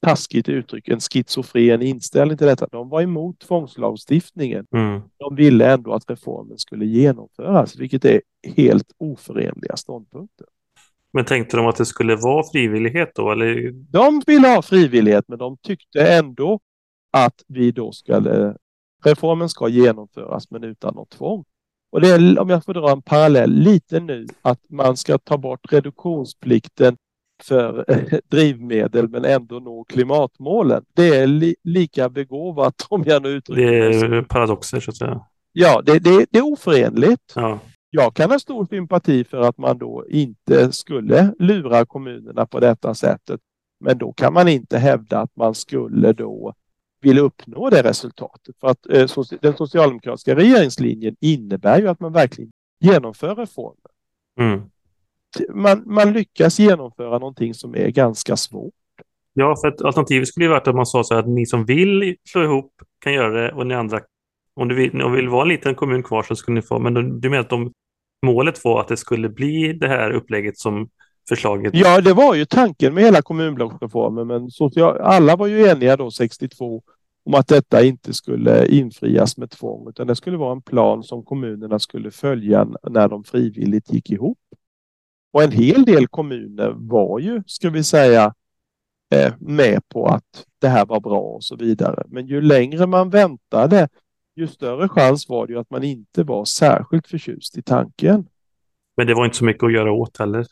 [0.00, 2.66] taskigt uttryck, en schizofren inställning till detta.
[2.66, 4.66] De var emot tvångslagstiftningen.
[4.72, 5.00] Mm.
[5.16, 8.20] De ville ändå att reformen skulle genomföras, vilket är
[8.56, 10.46] helt oförenliga ståndpunkter.
[11.12, 13.30] Men tänkte de att det skulle vara frivillighet då?
[13.30, 13.70] Eller?
[13.72, 16.60] De ville ha frivillighet, men de tyckte ändå
[17.12, 18.54] att vi då skulle,
[19.04, 21.44] reformen ska genomföras, men utan något tvång.
[21.92, 25.38] Och det är, om jag får dra en parallell, lite nu att man ska ta
[25.38, 26.96] bort reduktionsplikten
[27.42, 27.84] för
[28.30, 30.84] drivmedel men ändå nå klimatmålen.
[30.94, 35.20] Det är li, lika begåvat om jag nu uttrycker Det är paradoxer så att säga.
[35.52, 37.32] Ja, det, det, det är oförenligt.
[37.34, 37.58] Ja.
[37.90, 42.94] Jag kan ha stor sympati för att man då inte skulle lura kommunerna på detta
[42.94, 43.40] sättet.
[43.80, 46.54] Men då kan man inte hävda att man skulle då
[47.00, 48.56] vill uppnå det resultatet.
[48.60, 53.90] För att eh, den socialdemokratiska regeringslinjen innebär ju att man verkligen genomför reformer.
[54.40, 54.62] Mm.
[55.50, 58.74] Man, man lyckas genomföra någonting som är ganska svårt.
[59.32, 61.64] Ja, för att alternativet skulle ju varit att man sa så här att ni som
[61.64, 64.00] vill slå ihop kan göra det och ni andra,
[64.58, 67.20] om du vill, om vill vara en liten kommun kvar så skulle ni få, men
[67.20, 67.72] du menar att de,
[68.26, 70.88] målet var att det skulle bli det här upplägget som
[71.28, 71.74] förslaget?
[71.74, 76.10] Ja, det var ju tanken med hela kommunblocksreformen, men social, alla var ju eniga då
[76.10, 76.82] 62
[77.24, 81.24] om att detta inte skulle infrias med tvång, utan det skulle vara en plan som
[81.24, 84.38] kommunerna skulle följa när de frivilligt gick ihop.
[85.32, 88.34] Och en hel del kommuner var ju, ska vi säga,
[89.14, 92.02] eh, med på att det här var bra och så vidare.
[92.08, 93.88] Men ju längre man väntade,
[94.38, 98.28] ju större chans var det ju att man inte var särskilt förtjust i tanken.
[98.96, 100.46] Men det var inte så mycket att göra åt heller.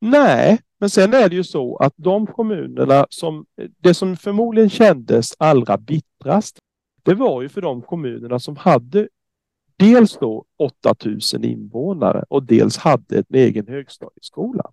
[0.00, 3.46] Nej, men sen är det ju så att de kommunerna som,
[3.78, 6.58] det som förmodligen kändes allra bittrast,
[7.02, 9.08] det var ju för de kommunerna som hade
[9.76, 14.70] dels då 8000 invånare och dels hade en egen högstadieskola.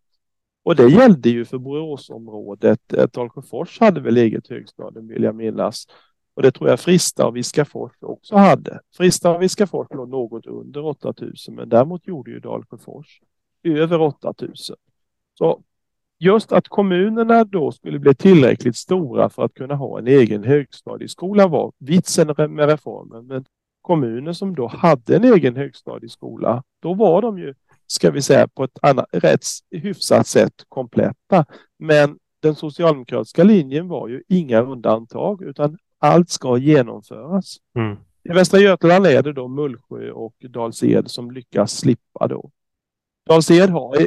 [0.63, 2.79] Och det gällde ju för Boråsområdet.
[3.13, 5.87] Dalsjöfors hade väl eget högstadium vill jag minnas.
[6.35, 8.79] Och det tror jag Frista och Viskafors också hade.
[8.97, 13.21] Frista och Viskafors låg något under 8000 men däremot gjorde ju Dalsjöfors
[13.63, 14.75] över 8000.
[15.33, 15.63] Så
[16.19, 21.47] just att kommunerna då skulle bli tillräckligt stora för att kunna ha en egen högstadieskola
[21.47, 23.27] var vitsen med reformen.
[23.27, 23.45] Men
[23.81, 27.53] kommuner som då hade en egen högstadieskola, då var de ju,
[27.87, 31.45] ska vi säga, på ett annat, rätt hyfsat sätt kompletta.
[31.79, 37.57] Men den socialdemokratiska linjen var ju inga undantag utan allt ska genomföras.
[37.75, 37.97] Mm.
[38.29, 42.51] I Västra Götaland är det då Mullsjö och Dals-Ed som lyckas slippa då.
[43.29, 43.97] Dals-Ed har,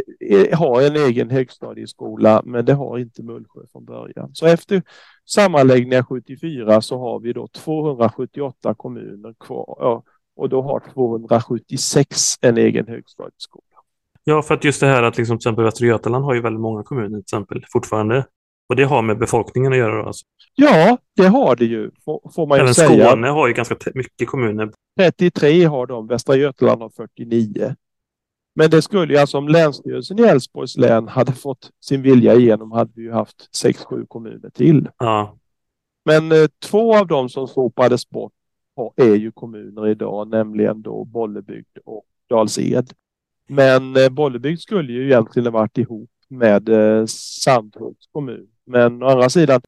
[0.56, 4.30] har en egen högstadieskola men det har inte Mullsjö från början.
[4.34, 4.82] Så efter
[5.24, 10.02] sammanläggningen 74 så har vi då 278 kommuner kvar
[10.36, 13.64] och då har 276 en egen högstadieskola.
[14.24, 16.60] Ja, för att just det här att liksom, till exempel Västra Götaland har ju väldigt
[16.60, 18.26] många kommuner till exempel fortfarande.
[18.68, 20.26] Och det har med befolkningen att göra alltså?
[20.54, 23.08] Ja, det har det ju, får, man Även ju säga.
[23.08, 24.70] Skåne har ju ganska mycket kommuner.
[25.00, 27.74] 33 har de, Västra Götaland har 49.
[28.54, 32.72] Men det skulle ju alltså om Länsstyrelsen i Älvsborgs län hade fått sin vilja igenom
[32.72, 34.88] hade vi ju haft 6-7 kommuner till.
[34.98, 35.36] Ja.
[36.04, 38.32] Men eh, två av dem som sopades bort
[38.96, 42.92] är ju kommuner idag, nämligen då Bollebygd och Dals-Ed.
[43.48, 48.48] Men eh, Bollebygd skulle ju egentligen varit ihop med eh, Sandhults kommun.
[48.68, 49.60] Men å andra sidan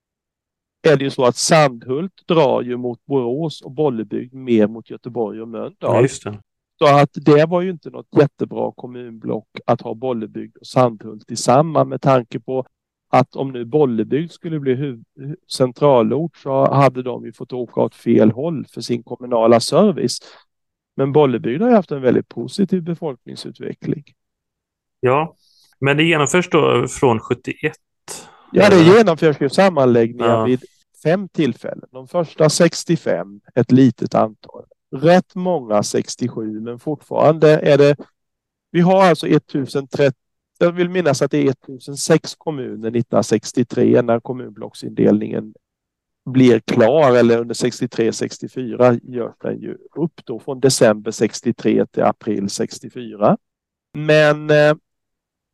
[0.89, 5.43] är det ju så att Sandhult drar ju mot Borås och Bollebygd mer mot Göteborg
[5.43, 6.07] och Mölndal.
[6.25, 6.35] ja.
[6.79, 11.89] Så att det var ju inte något jättebra kommunblock att ha Bollebygd och Sandhult tillsammans
[11.89, 12.67] med tanke på
[13.09, 15.03] att om nu Bollebygd skulle bli
[15.53, 20.19] centralort så hade de ju fått åka åt fel håll för sin kommunala service.
[20.97, 24.05] Men Bollebygd har ju haft en väldigt positiv befolkningsutveckling.
[25.01, 25.37] Ja,
[25.79, 27.73] men det genomförs då från 71?
[28.53, 30.45] Ja, det genomförs ju sammanläggningar Ja.
[30.45, 30.65] vid
[31.03, 31.89] fem tillfällen.
[31.93, 34.65] De första 65, ett litet antal.
[34.97, 37.97] Rätt många 67, men fortfarande är det...
[38.71, 40.13] Vi har alltså 1030
[40.63, 45.55] jag vill minnas att det är 1006 kommuner 1963 när kommunblocksindelningen
[46.31, 52.51] blir klar eller under 63-64 görs den ju upp då från december 63 till april
[52.51, 53.37] 64.
[53.95, 54.75] Men eh,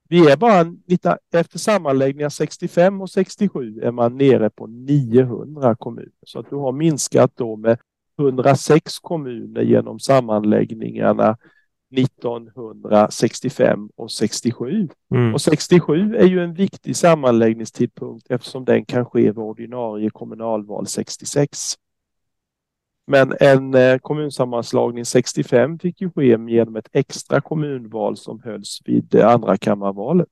[0.09, 6.11] vi är bara 19, efter sammanläggningar 65 och 67 är man nere på 900 kommuner
[6.27, 7.79] så att du har minskat då med
[8.19, 11.37] 106 kommuner genom sammanläggningarna
[11.97, 14.89] 1965 och 67.
[15.15, 15.35] Mm.
[15.35, 21.75] Och 67 är ju en viktig sammanläggningstidpunkt eftersom den kan ske vid ordinarie kommunalval 66.
[23.07, 29.05] Men en eh, kommunsammanslagning 65 fick ju ske genom ett extra kommunval som hölls vid
[29.05, 30.29] det andra kammarvalet.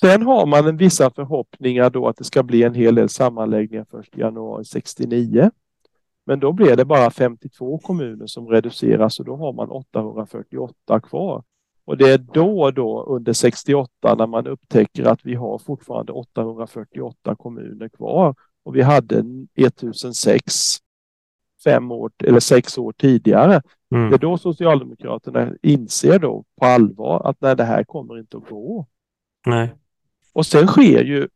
[0.00, 3.86] Sen har man en vissa förhoppningar då att det ska bli en hel del sammanläggningar
[4.00, 5.50] 1 januari 69.
[6.26, 11.42] Men då blir det bara 52 kommuner som reduceras och då har man 848 kvar.
[11.84, 17.34] Och det är då då under 68 när man upptäcker att vi har fortfarande 848
[17.34, 19.24] kommuner kvar och vi hade
[19.56, 20.76] 1006
[21.64, 23.62] fem år eller sex år tidigare.
[23.94, 24.10] Mm.
[24.10, 28.48] Det är då Socialdemokraterna inser då på allvar att nej, det här kommer inte att
[28.48, 28.86] gå.
[29.46, 29.74] Nej.
[30.32, 31.28] Och sen sker ju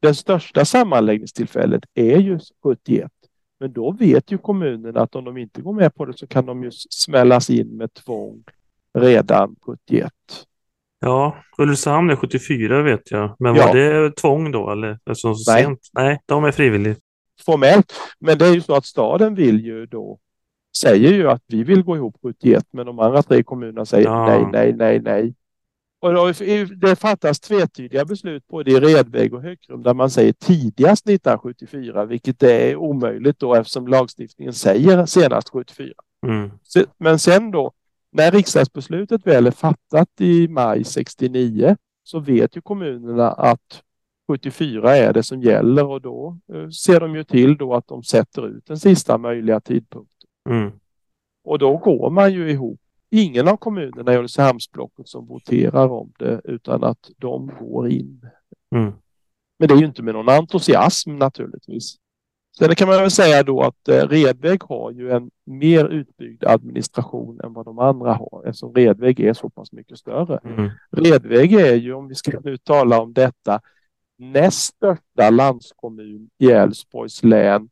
[0.00, 3.10] det största sammanläggningstillfället är ju 71.
[3.60, 6.46] Men då vet ju kommunen att om de inte går med på det så kan
[6.46, 8.44] de ju smällas in med tvång
[8.98, 10.12] redan 71.
[11.00, 13.36] Ja, Ulricehamn är 74 vet jag.
[13.38, 14.98] Men var det tvång då eller?
[15.04, 15.64] Alltså, så Nej.
[15.64, 15.80] Sent?
[15.92, 17.00] Nej, de är frivilligt.
[17.50, 17.92] Formellt.
[18.18, 20.18] Men det är ju så att staden vill ju då
[20.76, 24.26] säger ju att vi vill gå ihop 71 men de andra tre kommunerna säger ja.
[24.26, 25.34] nej, nej, nej, nej.
[26.02, 26.32] Och då,
[26.76, 32.42] det fattas tvetydiga beslut både i Redväg och Höckrum där man säger tidigast 1974 vilket
[32.42, 35.92] är omöjligt då eftersom lagstiftningen säger senast 74.
[36.26, 36.50] Mm.
[36.98, 37.72] Men sen då
[38.12, 43.82] när riksdagsbeslutet väl är fattat i maj 69 så vet ju kommunerna att
[44.30, 48.02] 74 är det som gäller och då eh, ser de ju till då att de
[48.02, 50.28] sätter ut den sista möjliga tidpunkten.
[50.48, 50.70] Mm.
[51.44, 52.80] Och då går man ju ihop.
[53.10, 58.20] Ingen av kommunerna i Ulricehamnsblocket som voterar om det utan att de går in.
[58.74, 58.92] Mm.
[59.58, 61.96] Men det är ju inte med någon entusiasm naturligtvis.
[62.58, 67.40] Sen kan man väl säga då att eh, Redväg har ju en mer utbyggd administration
[67.44, 70.38] än vad de andra har eftersom Redväg är så pass mycket större.
[70.44, 70.70] Mm.
[70.90, 73.60] Redväg är ju, om vi ska nu tala om detta,
[74.20, 77.68] näst största landskommun i Älvsborgs län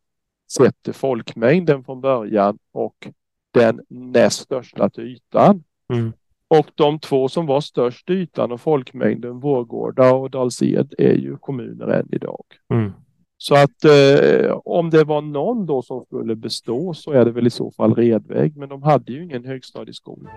[0.52, 3.08] sett till folkmängden från början och
[3.50, 5.64] den näst största till ytan.
[5.92, 6.12] Mm.
[6.48, 11.36] Och de två som var störst till ytan och folkmängden, Vårgårda och Dalsed, är ju
[11.36, 12.44] kommuner än idag.
[12.72, 12.92] Mm.
[13.36, 17.46] Så att eh, om det var någon då som skulle bestå så är det väl
[17.46, 20.30] i så fall Redväg, men de hade ju ingen högstadieskola.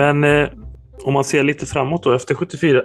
[0.00, 0.48] Men eh,
[1.04, 2.82] om man ser lite framåt då, efter 74,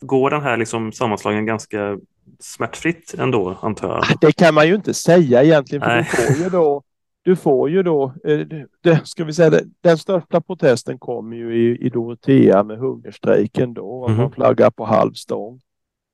[0.00, 1.98] går den här liksom sammanslagningen ganska
[2.40, 4.04] smärtfritt ändå, antar jag?
[4.20, 6.82] Det kan man ju inte säga egentligen, för du får ju då,
[7.22, 8.40] du får ju då eh,
[8.82, 13.74] det, ska vi säga det, den största protesten kom ju i, i Dorotea med hungerstrejken
[13.74, 14.18] då, mm.
[14.18, 15.60] man flaggar på halv stång.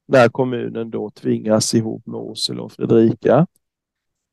[0.08, 3.46] När kommunen då tvingas ihop med Åsele och Fredrika.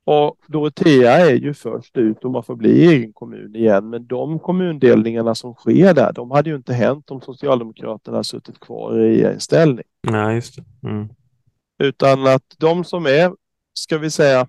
[0.08, 3.90] Och Dorotea är ju först ut och man får bli egen kommun igen.
[3.90, 9.00] Men de kommundelningarna som sker där, de hade ju inte hänt om Socialdemokraterna suttit kvar
[9.00, 9.84] i regeringsställning.
[10.04, 10.90] Nej, just det.
[10.90, 11.10] Mm.
[11.84, 13.34] Utan att de som är,
[13.74, 14.48] ska vi säga,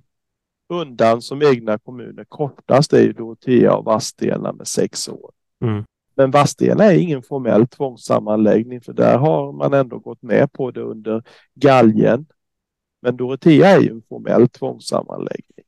[0.68, 5.30] undan som egna kommuner kortast är ju Dorotea och Vadstena med sex år.
[5.64, 5.84] Mm.
[6.14, 10.80] Men Vadstena är ingen formell tvångssammanläggning för där har man ändå gått med på det
[10.80, 11.22] under
[11.54, 12.26] galgen
[13.02, 15.64] men Dorotea är ju en formell tvångssammanläggning.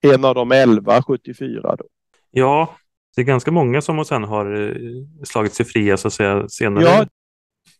[0.00, 1.84] En av de elva 74 då.
[2.30, 2.74] Ja,
[3.16, 4.76] det är ganska många som sen har eh,
[5.24, 6.84] slagit sig fria så att säga senare.
[6.84, 7.06] Ja,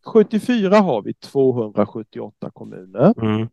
[0.06, 3.14] 74 har vi 278 kommuner.
[3.22, 3.48] Mm.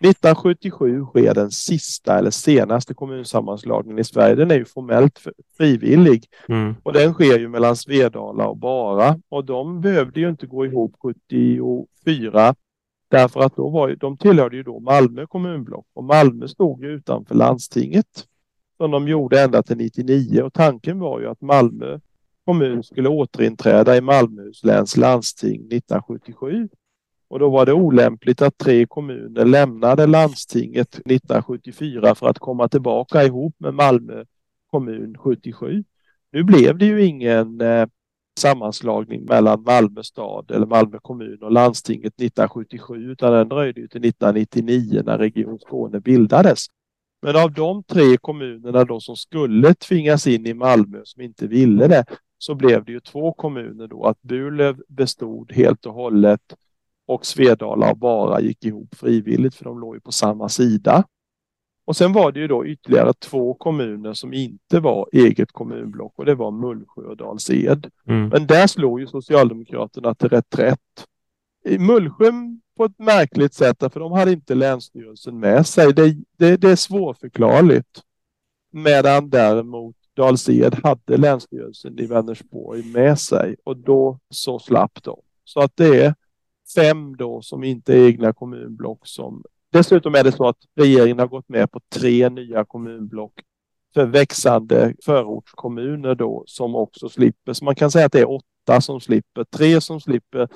[0.00, 4.34] 1977 sker den sista eller senaste kommunsammanslagningen i Sverige.
[4.34, 5.22] Den är ju formellt
[5.56, 6.74] frivillig mm.
[6.82, 10.94] och den sker ju mellan Svedala och Bara och de behövde ju inte gå ihop
[11.02, 12.54] 74
[13.16, 16.88] Därför att då var ju, de tillhörde ju då Malmö kommunblock och Malmö stod ju
[16.88, 18.26] utanför landstinget
[18.76, 22.00] som de gjorde ända till 99 och tanken var ju att Malmö
[22.44, 26.68] kommun skulle återinträda i Malmöhus läns landsting 1977.
[27.28, 33.24] Och då var det olämpligt att tre kommuner lämnade landstinget 1974 för att komma tillbaka
[33.24, 34.24] ihop med Malmö
[34.70, 35.84] kommun 77.
[36.32, 37.86] Nu blev det ju ingen eh,
[38.38, 44.04] sammanslagning mellan Malmö stad eller Malmö kommun och landstinget 1977 utan den dröjde ju till
[44.04, 46.66] 1999 när Region Skåne bildades.
[47.22, 51.88] Men av de tre kommunerna då som skulle tvingas in i Malmö som inte ville
[51.88, 52.04] det
[52.38, 56.40] så blev det ju två kommuner då att Burlöv bestod helt och hållet
[57.06, 61.04] och Svedala och Bara gick ihop frivilligt för de låg ju på samma sida.
[61.86, 66.24] Och sen var det ju då ytterligare två kommuner som inte var eget kommunblock och
[66.24, 67.90] det var Mullsjö och Dals-Ed.
[68.06, 68.28] Mm.
[68.28, 71.06] Men där slog ju Socialdemokraterna till reträtt.
[71.64, 72.32] I Mullsjö
[72.76, 75.92] på ett märkligt sätt, för de hade inte Länsstyrelsen med sig.
[75.92, 78.02] Det, det, det är svårförklarligt.
[78.72, 85.20] Medan däremot Dals-Ed hade Länsstyrelsen i Vänersborg med sig och då så slapp de.
[85.44, 86.14] Så att det är
[86.74, 89.42] fem då som inte är egna kommunblock som
[89.76, 93.32] Dessutom är det så att regeringen har gått med på tre nya kommunblock
[93.94, 97.52] för växande förortskommuner då som också slipper.
[97.52, 100.48] Så man kan säga att det är åtta som slipper, tre som slipper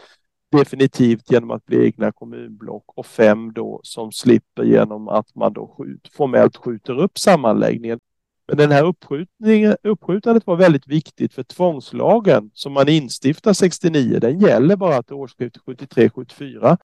[0.52, 5.74] definitivt genom att bli egna kommunblock och fem då som slipper genom att man då
[5.78, 8.00] skjut, formellt skjuter upp sammanläggningen.
[8.48, 14.38] Men den här uppskjutningen, uppskjutandet var väldigt viktigt för tvångslagen som man instiftar 69, den
[14.38, 16.78] gäller bara till årsskiftet 73-74.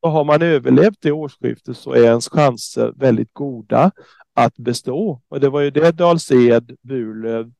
[0.00, 3.90] Och har man överlevt det årsskiftet så är ens chanser väldigt goda
[4.34, 5.22] att bestå.
[5.28, 7.52] Och det var ju det Dals-Ed, Burlöv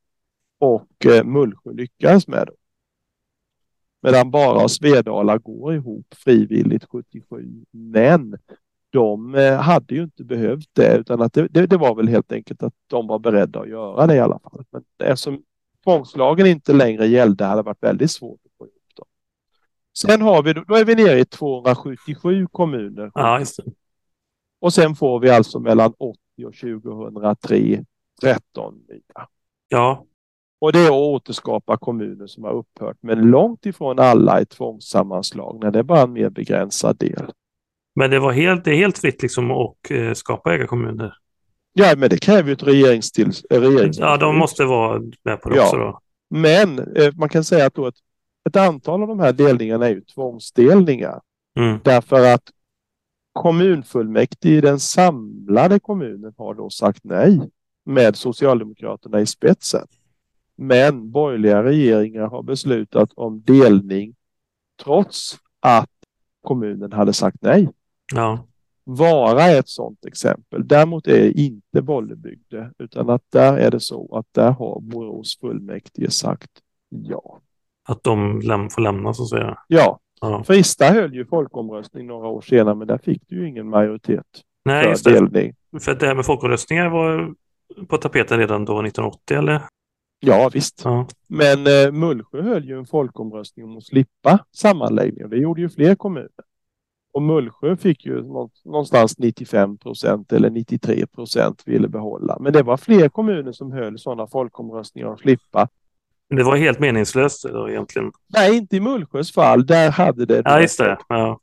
[0.59, 2.49] och eh, Mullsjö lyckades med.
[4.01, 7.65] Medan bara Svedala går ihop frivilligt 77.
[7.71, 8.37] Men
[8.89, 12.31] de eh, hade ju inte behövt det utan att det, det, det, var väl helt
[12.31, 14.63] enkelt att de var beredda att göra det i alla fall.
[14.71, 15.43] Men eftersom
[15.83, 19.07] tvångslagen inte längre gällde hade det varit väldigt svårt att få ihop dem.
[20.01, 23.11] Sen har vi, då är vi nere i 277 kommuner.
[23.13, 23.43] Ja.
[24.61, 27.83] Och sen får vi alltså mellan 80 och 2003
[28.21, 29.27] 13 nya.
[29.67, 30.05] Ja.
[30.61, 32.97] Och det är att återskapa kommuner som har upphört.
[33.01, 35.71] Men långt ifrån alla är tvångssammanslagna.
[35.71, 37.31] Det är bara en mer begränsad del.
[37.95, 41.13] Men det var helt, det är helt fritt liksom att eh, skapa ägarkommuner?
[41.73, 45.55] Ja, men det kräver ju ett regeringstill, regerings Ja, de måste vara med på det
[45.55, 45.63] ja.
[45.63, 45.99] också då.
[46.29, 47.95] Men eh, man kan säga att då ett,
[48.47, 51.21] ett antal av de här delningarna är ju tvångsdelningar.
[51.57, 51.79] Mm.
[51.83, 52.43] Därför att
[53.33, 57.49] kommunfullmäktige i den samlade kommunen har då sagt nej
[57.85, 59.87] med Socialdemokraterna i spetsen.
[60.55, 64.15] Men borgerliga regeringar har beslutat om delning
[64.83, 65.89] trots att
[66.41, 67.69] kommunen hade sagt nej.
[68.15, 68.45] Ja.
[68.83, 70.67] Vara är ett sådant exempel.
[70.67, 75.37] Däremot är det inte Bollebygde utan att där är det så att där har Borås
[75.39, 76.51] fullmäktige sagt
[76.89, 77.39] ja.
[77.89, 79.57] Att de läm får lämna så att säga?
[79.67, 79.99] Ja.
[80.21, 80.43] Ja.
[80.43, 84.25] Frista höll ju folkomröstning några år senare men där fick du ju ingen majoritet
[84.65, 85.13] Nej, för just det.
[85.13, 85.53] delning.
[85.79, 87.33] För det här med folkomröstningar var
[87.87, 89.61] på tapeten redan då 1980 eller?
[90.19, 90.81] Ja visst.
[90.83, 91.07] Ja.
[91.27, 95.29] Men eh, Mullsjö höll ju en folkomröstning om att slippa sammanläggning.
[95.29, 96.29] Det gjorde ju fler kommuner.
[97.13, 98.23] Och Mullsjö fick ju
[98.65, 102.37] någonstans 95 procent eller 93 procent ville behålla.
[102.39, 105.67] Men det var fler kommuner som höll sådana folkomröstningar att slippa.
[106.29, 108.11] Det var helt meningslöst då egentligen?
[108.27, 109.65] Nej, inte i Mullsjös fall.
[109.65, 110.41] Där hade det...
[110.45, 110.97] Ja, just det.
[111.07, 111.39] Ja.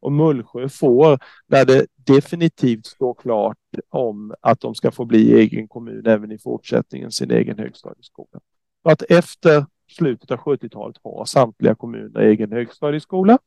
[0.00, 3.58] Och Mullsjö får, när det definitivt står klart
[3.88, 8.40] om att de ska få bli egen kommun även i fortsättningen, sin egen högstadieskola.
[8.82, 13.38] Så att efter slutet av 70-talet har samtliga kommuner egen högstadieskola,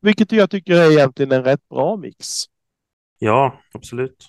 [0.00, 2.26] vilket jag tycker är egentligen en rätt bra mix.
[3.18, 4.28] ja, absolut.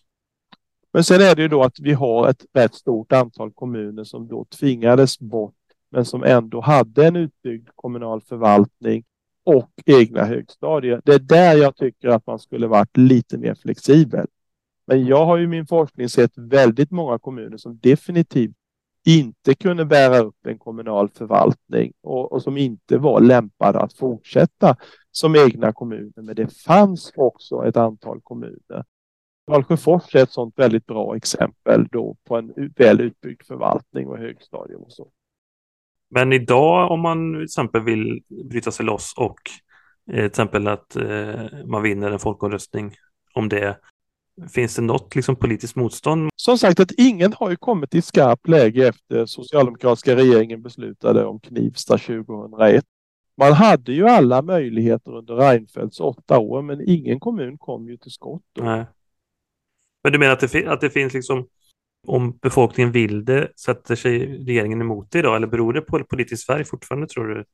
[0.93, 4.27] Men sen är det ju då att vi har ett rätt stort antal kommuner som
[4.27, 5.55] då tvingades bort,
[5.91, 9.03] men som ändå hade en utbyggd kommunal förvaltning
[9.43, 11.01] och egna högstadier.
[11.05, 14.27] Det är där jag tycker att man skulle varit lite mer flexibel.
[14.85, 18.55] Men jag har ju i min forskning sett väldigt många kommuner som definitivt
[19.05, 24.75] inte kunde bära upp en kommunal förvaltning och, och som inte var lämpade att fortsätta
[25.19, 26.21] som egna kommuner.
[26.21, 28.83] Men det fanns också ett antal kommuner.
[29.47, 34.81] Dalsjöfors är ett sådant väldigt bra exempel då på en väl utbyggd förvaltning och högstadium
[34.81, 35.11] och så.
[36.09, 39.39] Men idag om man till exempel vill bryta sig loss och
[40.11, 42.93] eh, till exempel att eh, man vinner en folkomröstning
[43.33, 43.77] om det.
[44.53, 46.29] Finns det något liksom, politiskt motstånd?
[46.35, 51.39] Som sagt att ingen har ju kommit i skarpt läge efter socialdemokratiska regeringen beslutade om
[51.39, 52.85] Knivsta 2001.
[53.39, 58.11] Man hade ju alla möjligheter under Reinfeldts åtta år men ingen kommun kom ju till
[58.11, 58.43] skott.
[58.53, 58.63] Då.
[58.63, 58.85] Nej.
[60.03, 61.47] Men du menar att det, att det finns liksom
[62.07, 66.45] Om befolkningen vill det, sätter sig regeringen emot det idag eller beror det på politisk
[66.45, 67.45] färg fortfarande tror du?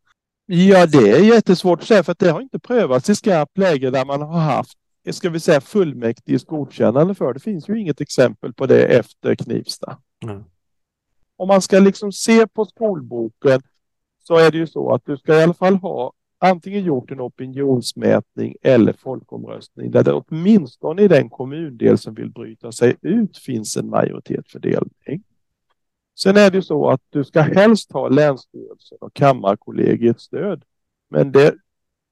[0.46, 3.90] Ja, det är jättesvårt att säga för att det har inte prövats i skarpt läge
[3.90, 4.78] där man har haft,
[5.12, 7.34] ska vi säga fullmäktiges godkännande för.
[7.34, 9.98] Det finns ju inget exempel på det efter Knivsta.
[10.24, 10.44] Mm.
[11.38, 13.62] Om man ska liksom se på skolboken
[14.28, 17.22] så är det ju så att du ska i alla fall ha antingen gjort en
[17.22, 23.78] opinionsmätning eller folkomröstning där det åtminstone i den kommundel som vill bryta sig ut finns
[23.78, 25.24] en majoritet för delning.
[26.20, 30.64] Sen är det ju så att du ska helst ha Länsstyrelsen och Kammarkollegiets stöd.
[31.10, 31.56] Men det,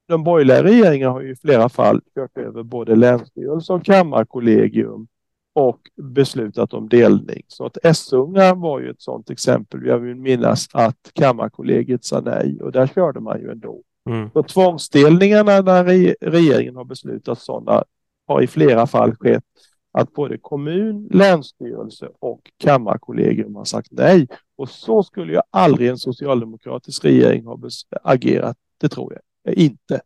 [0.08, 5.06] de borgerliga regeringarna har ju i flera fall kört över både Länsstyrelsen och Kammarkollegium
[5.54, 7.42] och beslutat om delning.
[7.48, 9.86] Så att Essunga var ju ett sådant exempel.
[9.86, 13.82] Jag vill minnas att Kammarkollegiet sa nej och där körde man ju ändå.
[14.10, 14.30] Mm.
[14.32, 15.84] Så tvångsdelningarna när
[16.20, 17.84] regeringen har beslutat sådana
[18.26, 19.44] har i flera fall skett
[19.92, 24.28] att både kommun, länsstyrelse och kammarkollegium har sagt nej.
[24.56, 27.58] Och så skulle ju aldrig en socialdemokratisk regering ha
[28.02, 28.56] agerat.
[28.80, 30.00] Det tror jag inte.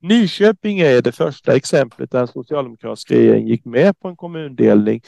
[0.00, 5.00] Nyköping är det första exemplet där en socialdemokratisk regering gick med på en kommundelning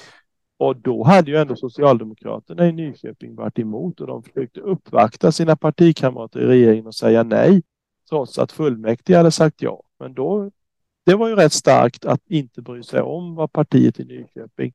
[0.56, 5.56] och då hade ju ändå Socialdemokraterna i Nyköping varit emot och de försökte uppvakta sina
[5.56, 7.62] partikamrater i regeringen och säga nej
[8.09, 9.82] trots att fullmäktige hade sagt ja.
[9.98, 10.51] Men då,
[11.06, 14.73] det var ju rätt starkt att inte bry sig om vad partiet i Nyköping.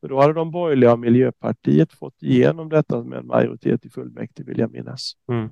[0.00, 4.46] För då hade de borgerliga och Miljöpartiet fått igenom detta med en majoritet i fullmäktige
[4.46, 5.12] vill jag minnas.
[5.28, 5.48] Mm.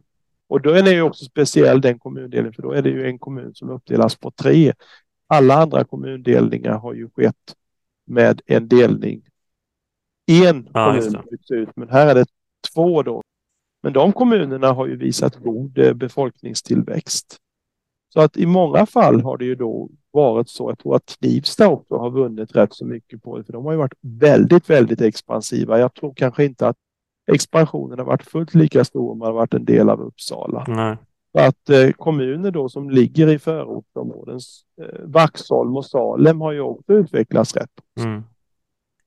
[0.48, 3.18] Och då är det ju också speciell den kommundelen för då är det ju en
[3.18, 4.72] kommun som uppdelas på tre.
[5.26, 7.54] Alla andra kommundelningar har ju skett
[8.06, 9.22] med en delning.
[10.26, 12.26] En Ja, kommun byts ut men här är det
[12.74, 13.22] två då.
[13.82, 17.36] Men de kommunerna har ju visat god eh, befolkningstillväxt.
[18.14, 20.70] Så att i många fall har det ju då varit så.
[20.70, 23.72] Jag tror att Knivsta också har vunnit rätt så mycket på det, för de har
[23.72, 25.78] ju varit väldigt, väldigt expansiva.
[25.78, 26.76] Jag tror kanske inte att
[27.32, 30.64] expansionen har varit fullt lika stor om man har varit en del av Uppsala.
[30.68, 30.96] Nej.
[31.38, 34.40] Att eh, kommuner då som ligger i förortsområden,
[34.82, 37.70] eh, Vaxholm och Salem har ju också utvecklats rätt.
[38.00, 38.22] Mm.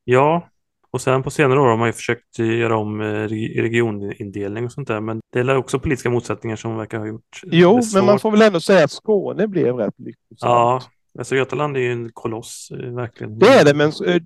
[0.04, 0.48] Ja,
[0.91, 3.28] och sen på senare år har man ju försökt göra om eh,
[3.62, 7.82] regionindelning och sånt där, men det är också politiska motsättningar som verkar ha gjort Jo,
[7.94, 10.40] men man får väl ändå säga att Skåne blev rätt lyckosamt.
[10.41, 10.82] Ja,
[11.14, 13.40] Västra Götaland är ju en koloss, eh, verkligen.
[13.40, 14.22] Det är det, men eh,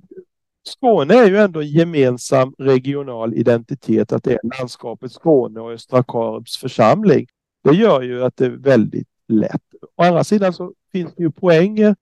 [0.63, 6.03] Skåne är ju ändå en gemensam regional identitet, att det är landskapet Skåne och Östra
[6.03, 7.27] Karups församling.
[7.63, 9.61] Det gör ju att det är väldigt lätt.
[9.95, 11.95] Å andra sidan så finns det ju poänger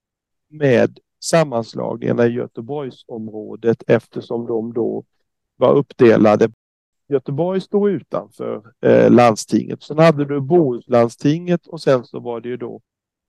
[0.48, 5.04] med sammanslagningarna i Göteborgsområdet eftersom de då
[5.56, 6.50] var uppdelade.
[7.08, 9.82] Göteborg står utanför eh, landstinget.
[9.82, 12.80] Sen hade du Bohuslandstinget och sen så var det ju då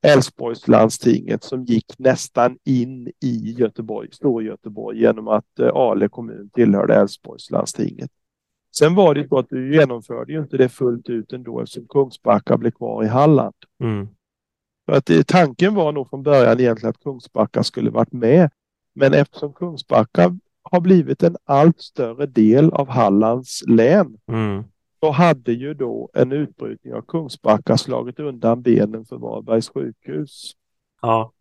[0.04, 8.12] Älvsborgslandstinget som gick nästan in i Göteborg, Storgöteborg genom att eh, Ale kommun tillhörde Älvsborgslandstinget.
[8.78, 12.58] Sen var det så att du genomförde ju inte det fullt ut ändå eftersom Kungsbacka
[12.58, 13.56] blev kvar i Halland.
[13.80, 14.08] Mm.
[14.86, 18.50] För att det, tanken var nog från början egentligen att Kungsbacka skulle varit med.
[18.96, 24.64] Men eftersom Kungsbacka har blivit en allt större del av Hallands län Mm.
[25.04, 30.52] Så hade ju då en utbrytning av Kungsbacka slagit undan benen för Varbergs sjukhus.
[31.02, 31.32] Ja,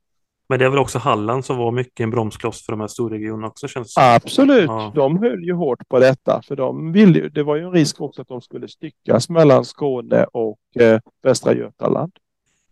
[0.49, 3.47] men det är väl också Halland som var mycket en bromskloss för de här storregionerna
[3.47, 3.95] också känns.
[3.99, 4.93] Absolut, Ja.
[4.95, 8.01] de höll ju hårt på detta för de ville ju, det var ju en risk
[8.01, 12.13] också att de skulle styckas mellan Skåne och eh, Västra Götaland.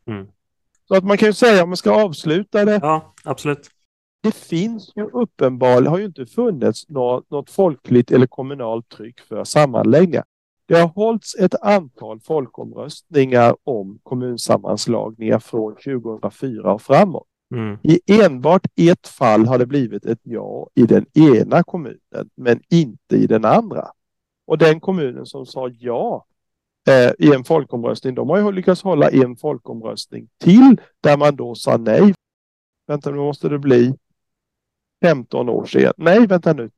[0.07, 0.27] Mm.
[0.89, 3.69] Så att man kan ju säga om man ska avsluta det Ja, absolut.
[4.23, 9.45] det finns ju uppenbarligen, har ju inte funnits något, något folkligt eller kommunalt tryck för
[9.45, 10.25] sammanläggningar.
[10.71, 17.27] Det har hållits ett antal folkomröstningar om kommunsammanslagningar från 2004 och framåt.
[17.55, 17.79] Mm.
[17.83, 23.17] I enbart ett fall har det blivit ett ja i den ena kommunen, men inte
[23.17, 23.89] i den andra.
[24.47, 26.27] Och den kommunen som sa ja
[26.89, 31.55] eh, i en folkomröstning, de har ju lyckats hålla en folkomröstning till där man då
[31.55, 32.15] sa nej.
[32.87, 33.95] Vänta, nu måste det bli
[35.05, 35.93] 15 år sedan.
[35.97, 36.71] Nej, vänta nu.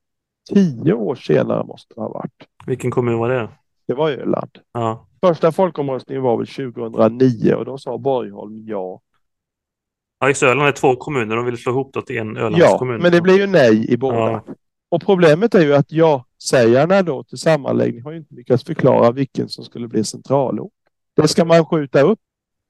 [0.55, 2.47] 10 år senare måste det ha varit.
[2.67, 3.49] Vilken kommun var det?
[3.93, 4.59] Det var Öland.
[4.73, 9.01] Ja, Första folkomröstningen var väl 2009 och då sa Borgholm ja.
[10.21, 11.37] ja just Öland är två kommuner.
[11.37, 13.03] De vill slå ihop det till en Ja, Ölandskommun.
[13.03, 14.17] men det blir ju nej i båda.
[14.19, 14.45] Ja.
[14.89, 19.49] Och problemet är ju att ja-sägarna då till sammanläggning har ju inte lyckats förklara vilken
[19.49, 20.73] som skulle bli centralort.
[21.17, 22.19] Det ska man skjuta upp.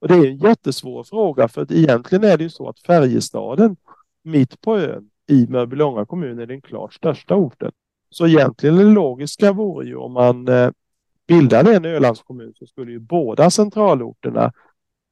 [0.01, 3.77] Och det är en jättesvår fråga för att egentligen är det ju så att Färjestaden
[4.25, 7.73] mitt på ön i Mörbylånga kommun är den klart största orten.
[8.11, 10.71] Så egentligen det logiska vore ju om man eh,
[11.33, 14.53] bildade en Ölandskommun så skulle ju båda centralorterna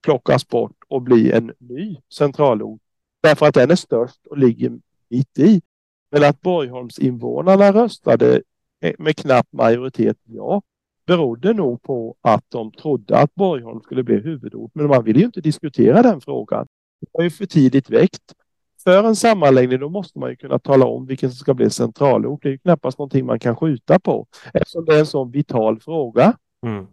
[0.04, 2.80] plockas bort och bli en ny centralort.
[3.22, 4.78] Därför att den är störst och ligger
[5.08, 5.62] mitt i.
[6.10, 8.42] Men att Borgholmsinvånarna röstade
[8.80, 10.62] eh, med knapp majoritet ja,
[11.06, 14.70] berodde nog på att de trodde att Borgholm skulle bli huvudort.
[14.74, 16.66] Men man ville ju inte diskutera den frågan.
[17.00, 18.34] Det var ju för tidigt väckt.
[18.84, 22.42] För en sammanläggning då måste man ju kunna tala om vilken som ska bli centralort.
[22.42, 25.80] Det är ju knappast någonting man kan skjuta på eftersom det är en sån vital
[25.80, 26.36] fråga.
[26.66, 26.86] Mm.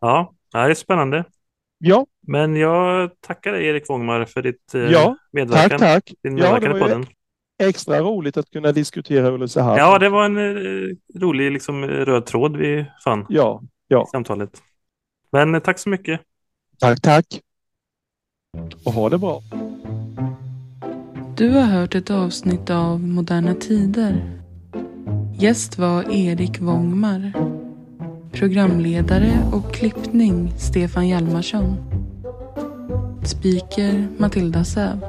[0.00, 1.24] Ja, det är spännande.
[1.78, 2.06] Ja.
[2.26, 5.78] Men jag tackar dig Erik Wångmar för ditt eh, ja, medverkan.
[5.78, 6.14] Tack, tack.
[6.22, 7.06] Din ja, medverkan i podden.
[7.62, 9.78] Extra roligt att kunna diskutera Ulricehamn.
[9.78, 14.04] Ja, det var en eh, rolig liksom, röd tråd vi fann ja, ja.
[14.04, 14.62] i samtalet.
[15.32, 16.20] Men eh, tack så mycket.
[16.78, 17.40] Tack, tack.
[18.84, 19.42] Och ha det bra.
[21.36, 24.40] Du har hört ett avsnitt av Moderna Tider.
[25.38, 27.32] Gäst var Erik Wångmar.
[28.32, 31.76] Programledare och klippning Stefan Hjalmarsson.
[33.24, 35.00] Speaker Matilda Säv.